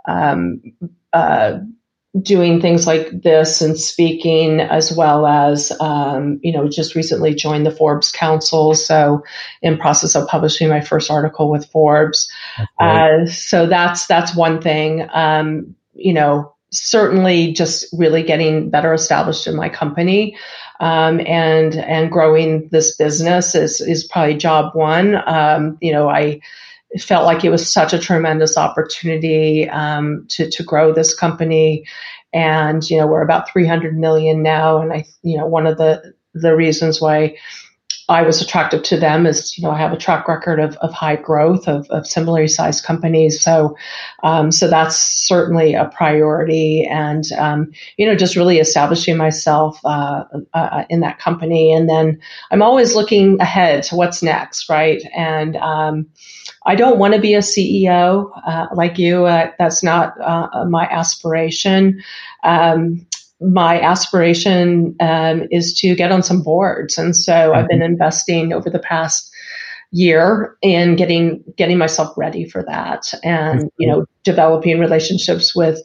[0.07, 0.61] Um,
[1.13, 1.59] uh,
[2.21, 7.65] doing things like this and speaking as well as um, you know just recently joined
[7.65, 9.21] the forbes council so
[9.61, 12.31] in process of publishing my first article with forbes.
[12.79, 15.07] Uh, so that's that's one thing.
[15.13, 20.37] Um, you know certainly just really getting better established in my company
[20.79, 25.15] um, and and growing this business is is probably job one.
[25.27, 26.39] Um, you know i
[26.99, 31.85] felt like it was such a tremendous opportunity um, to to grow this company,
[32.33, 36.13] and you know we're about 300 million now, and I you know one of the
[36.33, 37.35] the reasons why
[38.07, 40.93] I was attractive to them is, you know, I have a track record of, of
[40.93, 43.41] high growth of, of similarly sized companies.
[43.41, 43.75] So,
[44.21, 50.23] um, so that's certainly a priority and, um, you know, just really establishing myself, uh,
[50.53, 51.73] uh, in that company.
[51.73, 52.19] And then
[52.51, 54.69] I'm always looking ahead to what's next.
[54.69, 55.01] Right.
[55.15, 56.05] And, um,
[56.65, 59.25] I don't want to be a CEO uh, like you.
[59.25, 62.01] Uh, that's not uh, my aspiration.
[62.43, 63.05] Um,
[63.41, 67.57] my aspiration um, is to get on some boards, and so mm-hmm.
[67.57, 69.29] I've been investing over the past
[69.91, 73.67] year in getting getting myself ready for that, and mm-hmm.
[73.77, 75.81] you know, developing relationships with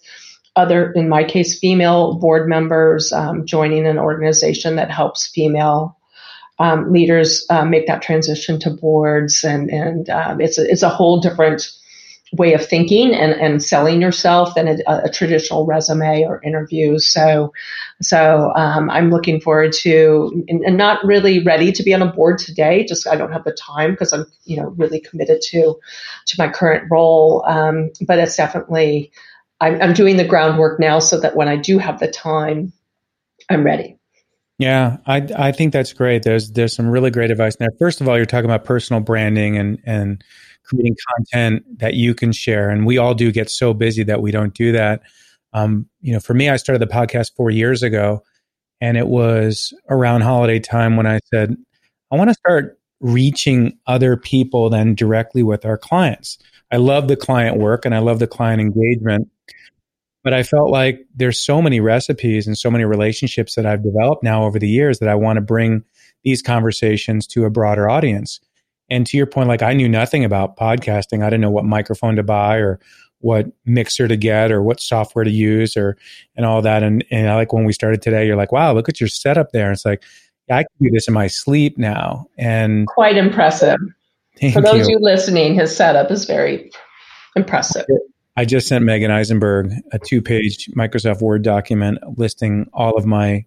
[0.57, 5.97] other, in my case, female board members, um, joining an organization that helps female
[6.61, 10.89] um, leaders uh, make that transition to boards, and and um, it's a, it's a
[10.89, 11.73] whole different
[12.35, 16.97] way of thinking and, and selling yourself than a, a traditional resume or interview.
[16.99, 17.53] So,
[18.01, 22.13] so um, I'm looking forward to and, and, not really ready to be on a
[22.13, 22.85] board today.
[22.85, 25.81] Just I don't have the time because I'm you know really committed to
[26.27, 27.45] to my current role.
[27.47, 29.11] Um, but it's definitely
[29.61, 32.73] I'm, I'm doing the groundwork now so that when I do have the time,
[33.51, 34.00] I'm ready.
[34.61, 36.23] Yeah, I I think that's great.
[36.23, 37.71] There's there's some really great advice there.
[37.79, 40.23] First of all, you're talking about personal branding and and
[40.65, 42.69] creating content that you can share.
[42.69, 45.01] And we all do get so busy that we don't do that.
[45.55, 48.23] Um, you know, for me, I started the podcast four years ago,
[48.81, 51.57] and it was around holiday time when I said,
[52.13, 56.39] I want to start reaching other people than directly with our clients.
[56.73, 59.29] I love the client work and I love the client engagement.
[60.23, 64.23] But I felt like there's so many recipes and so many relationships that I've developed
[64.23, 65.83] now over the years that I want to bring
[66.25, 68.41] these conversations to a broader audience.
[68.91, 71.23] And to your point, like I knew nothing about podcasting.
[71.23, 72.81] I didn't know what microphone to buy or
[73.21, 75.97] what mixer to get or what software to use or
[76.37, 76.83] and all that.
[76.83, 79.53] And and I like when we started today, you're like, wow, look at your setup
[79.53, 79.71] there.
[79.73, 80.03] it's like,
[80.51, 82.27] I can do this in my sleep now.
[82.37, 83.77] And quite impressive.
[84.53, 84.97] For those you.
[84.97, 86.71] you listening, his setup is very
[87.37, 87.87] impressive.
[88.41, 93.45] I just sent Meagen Eisenberg a two page Microsoft Word document listing all of my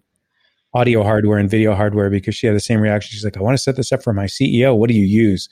[0.72, 3.10] audio hardware and video hardware because she had the same reaction.
[3.10, 4.76] She's like, I want to set this up for my CEO.
[4.76, 5.48] What do you use?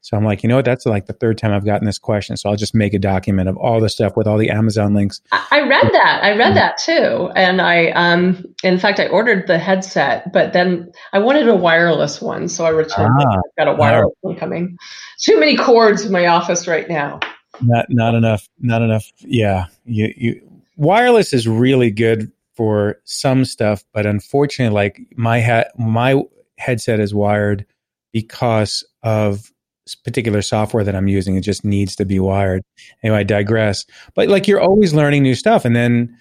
[0.00, 0.64] So I'm like, you know what?
[0.64, 2.38] That's like the third time I've gotten this question.
[2.38, 5.20] So I'll just make a document of all the stuff with all the Amazon links.
[5.30, 6.20] I read that.
[6.22, 7.30] I read that too.
[7.36, 12.22] And I, um, in fact, I ordered the headset, but then I wanted a wireless
[12.22, 12.48] one.
[12.48, 13.36] So I returned ah.
[13.36, 14.30] I've got a wireless wow.
[14.30, 14.78] one coming.
[15.20, 17.20] Too many cords in my office right now.
[17.62, 18.48] Not, not enough.
[18.58, 19.10] Not enough.
[19.20, 19.66] Yeah.
[19.84, 26.22] You, you, wireless is really good for some stuff, but unfortunately, like my hat, my
[26.58, 27.66] headset is wired
[28.12, 29.52] because of
[29.94, 31.36] particular software that I'm using.
[31.36, 32.62] It just needs to be wired.
[33.02, 33.84] Anyway, I digress.
[34.14, 35.64] But like you're always learning new stuff.
[35.64, 36.16] And then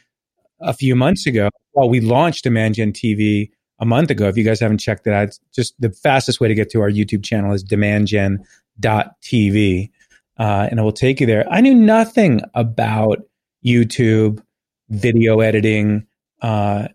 [0.60, 4.28] a few months ago, well, we launched Gen TV a month ago.
[4.28, 6.92] If you guys haven't checked it out, just the fastest way to get to our
[6.92, 9.90] YouTube channel is demandgen.tv.
[10.38, 11.46] Uh, and it will take you there.
[11.50, 13.20] I knew nothing about
[13.66, 14.44] YouTube,
[14.90, 16.06] video editing,
[16.42, 16.88] uh,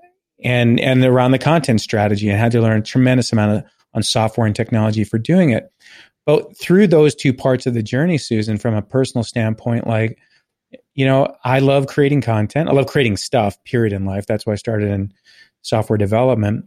[0.44, 4.02] and and around the content strategy, and had to learn a tremendous amount of, on
[4.02, 5.72] software and technology for doing it.
[6.26, 10.18] But through those two parts of the journey, Susan, from a personal standpoint, like,
[10.94, 12.68] you know, I love creating content.
[12.68, 14.26] I love creating stuff, period, in life.
[14.26, 15.12] That's why I started in
[15.62, 16.66] software development.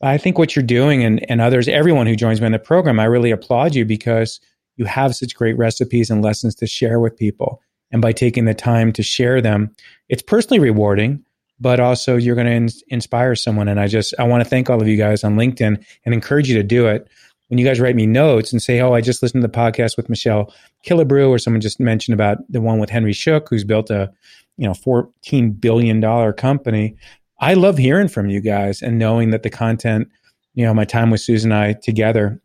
[0.00, 3.00] I think what you're doing and, and others, everyone who joins me in the program,
[3.00, 4.40] I really applaud you because
[4.76, 7.60] you have such great recipes and lessons to share with people.
[7.90, 9.70] And by taking the time to share them,
[10.08, 11.24] it's personally rewarding,
[11.60, 13.68] but also you're going to in- inspire someone.
[13.68, 16.48] And I just, I want to thank all of you guys on LinkedIn and encourage
[16.48, 17.08] you to do it
[17.48, 19.96] when you guys write me notes and say, "Oh, I just listened to the podcast
[19.96, 20.52] with Michelle
[20.84, 24.10] Killebrew," or someone just mentioned about the one with Henry Schuck, who's built a
[24.56, 26.96] you know fourteen billion dollar company.
[27.40, 30.08] I love hearing from you guys and knowing that the content,
[30.54, 32.40] you know, my time with Susan and I together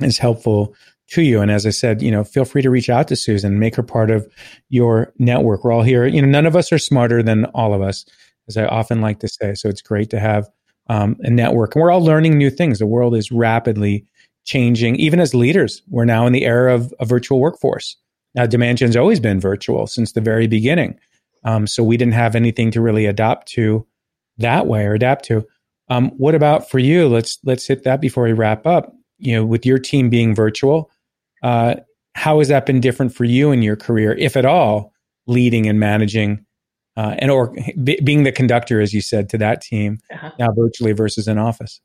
[0.00, 0.74] is helpful
[1.10, 1.40] to you.
[1.40, 3.82] And as I said, you know, feel free to reach out to Susan, make her
[3.82, 4.28] part of
[4.68, 5.64] your network.
[5.64, 6.06] We're all here.
[6.06, 8.04] You know, none of us are smarter than all of us,
[8.48, 9.54] as I often like to say.
[9.54, 10.48] So it's great to have
[10.88, 12.78] um, a network, and we're all learning new things.
[12.80, 14.04] The world is rapidly
[14.44, 15.82] changing, even as leaders.
[15.88, 17.96] We're now in the era of a virtual workforce.
[18.34, 20.98] Now, DemandGen's always been virtual since the very beginning.
[21.44, 23.86] Um, so we didn't have anything to really adapt to
[24.38, 25.46] that way or adapt to.
[25.88, 27.08] Um, what about for you?
[27.08, 28.94] Let's let's hit that before we wrap up.
[29.18, 30.90] You know, with your team being virtual,
[31.42, 31.76] uh,
[32.14, 34.92] how has that been different for you in your career, if at all,
[35.26, 36.44] leading and managing,
[36.96, 40.32] uh, and or b- being the conductor, as you said, to that team uh-huh.
[40.38, 41.80] now virtually versus in office?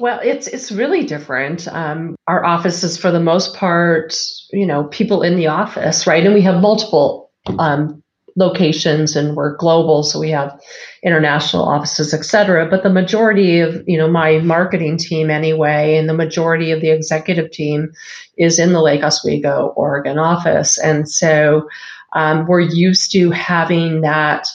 [0.00, 1.68] Well, it's it's really different.
[1.68, 4.16] Um, our office is, for the most part,
[4.52, 6.24] you know, people in the office, right?
[6.24, 8.02] And we have multiple um,
[8.36, 10.58] locations, and we're global, so we have
[11.02, 12.66] international offices, et cetera.
[12.68, 16.90] But the majority of, you know, my marketing team, anyway, and the majority of the
[16.90, 17.92] executive team
[18.36, 21.68] is in the Lake Oswego, Oregon office, and so
[22.14, 24.46] um, we're used to having that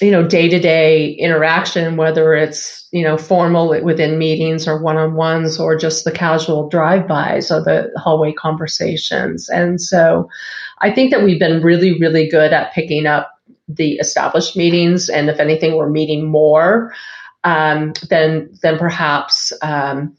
[0.00, 6.04] you know day-to-day interaction whether it's you know formal within meetings or one-on-ones or just
[6.04, 10.28] the casual drive-bys or the hallway conversations and so
[10.80, 13.32] i think that we've been really really good at picking up
[13.68, 16.92] the established meetings and if anything we're meeting more
[17.44, 20.14] um, than than perhaps um,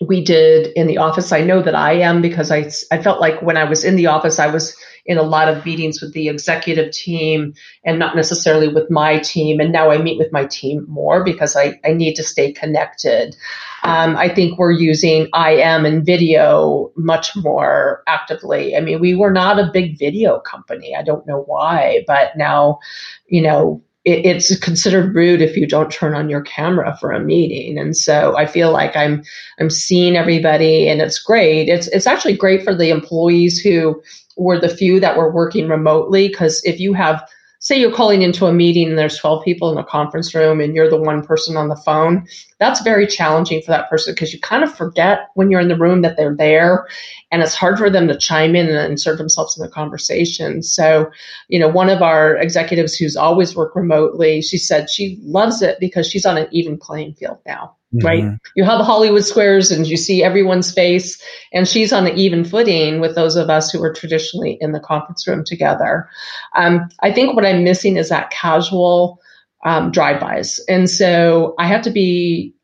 [0.00, 1.30] we did in the office.
[1.32, 4.06] I know that i am because i i felt like when i was in the
[4.06, 4.76] office i was
[5.06, 9.60] in a lot of meetings with the executive team and not necessarily with my team.
[9.60, 13.36] And now I meet with my team more because I, I need to stay connected.
[13.82, 18.76] Um, I think we're using IM and video much more actively.
[18.76, 20.94] I mean, we were not a big video company.
[20.94, 22.78] I don't know why, but now,
[23.26, 27.78] you know, it's considered rude if you don't turn on your camera for a meeting
[27.78, 29.22] and so i feel like i'm
[29.58, 34.02] i'm seeing everybody and it's great it's it's actually great for the employees who
[34.40, 36.28] were the few that were working remotely.
[36.28, 37.22] Because if you have,
[37.58, 40.74] say, you're calling into a meeting and there's 12 people in a conference room and
[40.74, 42.26] you're the one person on the phone,
[42.58, 45.76] that's very challenging for that person because you kind of forget when you're in the
[45.76, 46.88] room that they're there.
[47.30, 50.62] And it's hard for them to chime in and insert themselves in the conversation.
[50.62, 51.10] So,
[51.48, 55.78] you know, one of our executives who's always worked remotely, she said she loves it
[55.80, 58.06] because she's on an even playing field now mm-hmm.
[58.06, 58.24] right?
[58.54, 61.22] You have the Hollywood squares and you see everyone's face,
[61.52, 64.80] and she's on an even footing with those of us who are traditionally in the
[64.80, 66.08] conference room together.
[66.56, 69.20] Um, I think what I'm missing is that casual
[69.64, 72.54] um, drive-bys, and so I have to be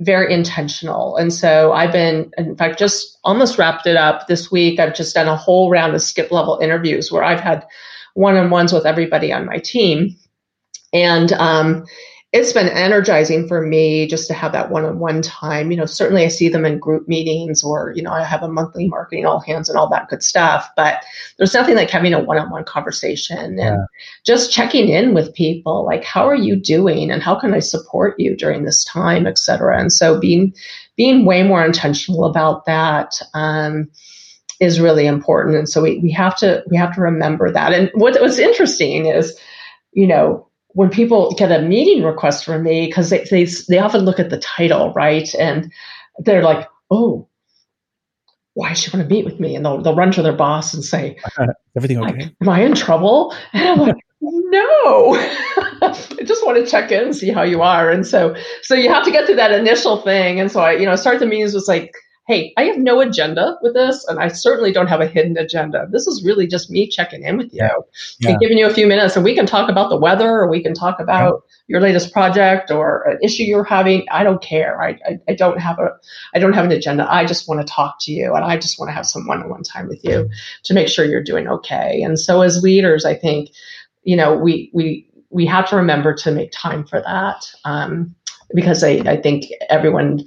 [0.00, 1.16] very intentional.
[1.16, 4.78] And so I've been, in fact, just almost wrapped it up this week.
[4.78, 7.66] I've just done a whole round of skip level interviews where I've had
[8.14, 10.14] one on ones with everybody on my team.
[10.92, 11.84] And um,
[12.30, 15.70] it's been energizing for me just to have that one-on-one time.
[15.70, 18.48] You know, certainly I see them in group meetings or, you know, I have a
[18.48, 21.02] monthly marketing all hands and all that good stuff, but
[21.38, 23.68] there's nothing like having a one-on-one conversation yeah.
[23.68, 23.86] and
[24.26, 28.20] just checking in with people, like, how are you doing and how can I support
[28.20, 29.80] you during this time, et cetera.
[29.80, 30.54] And so being,
[30.96, 33.20] being way more intentional about that.
[33.32, 33.90] Um,
[34.60, 35.56] is really important.
[35.56, 37.72] And so we, we have to we have to remember that.
[37.72, 39.38] And what, what's interesting is,
[39.92, 44.04] you know, when people get a meeting request from me, because they, they they often
[44.04, 45.34] look at the title, right?
[45.34, 45.72] And
[46.18, 47.28] they're like, oh,
[48.54, 49.54] why does she want to meet with me?
[49.54, 51.16] And they'll they'll run to their boss and say,
[51.76, 52.34] Everything okay?
[52.40, 53.34] Am I in trouble?
[53.52, 55.14] And I'm like, no.
[55.80, 57.88] I just want to check in and see how you are.
[57.88, 60.40] And so so you have to get to that initial thing.
[60.40, 61.92] And so I, you know, start the meetings was like,
[62.28, 65.88] hey, I have no agenda with this, and I certainly don't have a hidden agenda.
[65.90, 67.66] This is really just me checking in with you
[68.20, 68.30] yeah.
[68.30, 70.62] and giving you a few minutes, and we can talk about the weather, or we
[70.62, 71.54] can talk about yeah.
[71.68, 74.06] your latest project or an issue you're having.
[74.10, 74.80] I don't care.
[74.80, 75.88] I, I, I don't have a
[76.34, 77.10] I don't have an agenda.
[77.10, 79.62] I just want to talk to you, and I just want to have some one-on-one
[79.62, 80.28] time with you
[80.64, 82.02] to make sure you're doing okay.
[82.02, 83.48] And so, as leaders, I think
[84.02, 88.14] you know we we we have to remember to make time for that um,
[88.54, 90.26] because I, I think everyone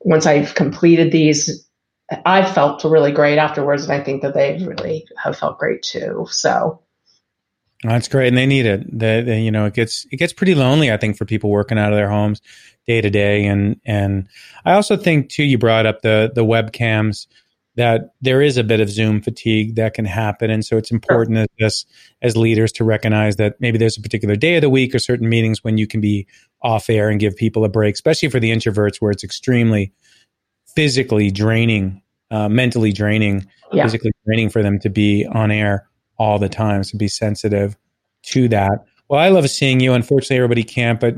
[0.00, 1.66] once I've completed these,
[2.24, 6.26] I felt really great afterwards, and I think that they really have felt great too.
[6.30, 6.82] So
[7.82, 8.98] that's great, and they need it.
[8.98, 11.78] The, the, you know it gets it gets pretty lonely, I think, for people working
[11.78, 12.40] out of their homes
[12.86, 14.28] day to day, and and
[14.64, 15.44] I also think too.
[15.44, 17.26] You brought up the the webcams
[17.76, 21.38] that there is a bit of Zoom fatigue that can happen, and so it's important
[21.58, 21.66] sure.
[21.66, 21.86] as
[22.22, 25.28] as leaders to recognize that maybe there's a particular day of the week or certain
[25.28, 26.26] meetings when you can be
[26.62, 29.92] off air and give people a break, especially for the introverts where it's extremely
[30.74, 33.84] physically draining, uh, mentally draining, yeah.
[33.84, 36.84] physically draining for them to be on air all the time.
[36.84, 37.76] So be sensitive
[38.24, 38.84] to that.
[39.08, 39.94] Well, I love seeing you.
[39.94, 41.14] Unfortunately, everybody can't, but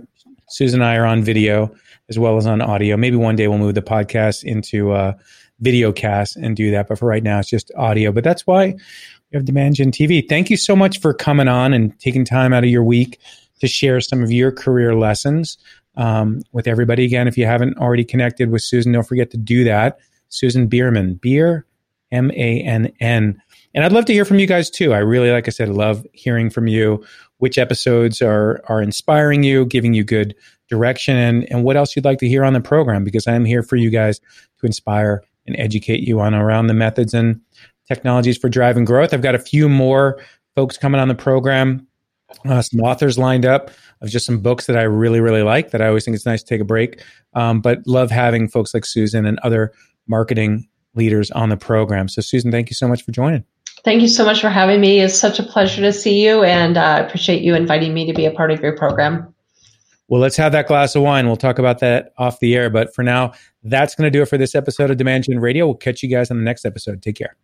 [0.49, 1.75] Susan and I are on video
[2.09, 2.97] as well as on audio.
[2.97, 5.15] Maybe one day we'll move the podcast into uh,
[5.63, 6.89] video cast and do that.
[6.89, 8.13] But for right now, it's just audio.
[8.13, 10.29] But that's why we have Demand Gen TV.
[10.29, 13.19] Thank you so much for coming on and taking time out of your week
[13.61, 15.57] to share some of your career lessons
[15.97, 17.05] um, with everybody.
[17.05, 19.99] Again, if you haven't already connected with Susan, don't forget to do that.
[20.29, 21.67] Susan Beermann, Beer,
[22.11, 23.41] M A N N.
[23.75, 24.93] And I'd love to hear from you guys too.
[24.93, 27.05] I really, like I said, love hearing from you.
[27.39, 30.35] Which episodes are are inspiring you, giving you good
[30.69, 33.05] direction, and, and what else you'd like to hear on the program?
[33.05, 34.21] Because I am here for you guys
[34.61, 37.41] to inspire and educate you on around the methods and
[37.89, 39.13] technologies for driving growth.
[39.13, 40.21] I've got a few more
[40.55, 41.87] folks coming on the program
[42.45, 43.71] uh, some authors lined up
[44.01, 46.43] of just some books that I really, really like that I always think it's nice
[46.43, 47.03] to take a break.
[47.35, 49.73] Um, but love having folks like Susan and other
[50.07, 52.09] marketing leaders on the program.
[52.09, 53.45] So, Susan, thank you so much for joining.
[53.85, 55.01] Thank you so much for having me.
[55.01, 58.13] It's such a pleasure to see you, and I uh, appreciate you inviting me to
[58.13, 59.35] be a part of your program.
[60.09, 61.27] Well, let's have that glass of wine.
[61.27, 62.71] We'll talk about that off the air.
[62.71, 63.33] But for now,
[63.63, 65.67] that's going to do it for this episode of Demand Gen Radio.
[65.67, 67.03] We'll catch you guys on the next episode.
[67.03, 67.37] Take care.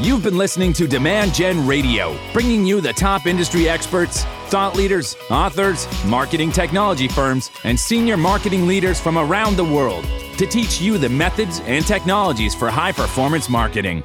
[0.00, 5.16] You've been listening to Demand Gen Radio, bringing you the top industry experts, thought leaders,
[5.28, 10.04] authors, marketing technology firms, and senior marketing leaders from around the world
[10.38, 14.04] to teach you the methods and technologies for high performance marketing.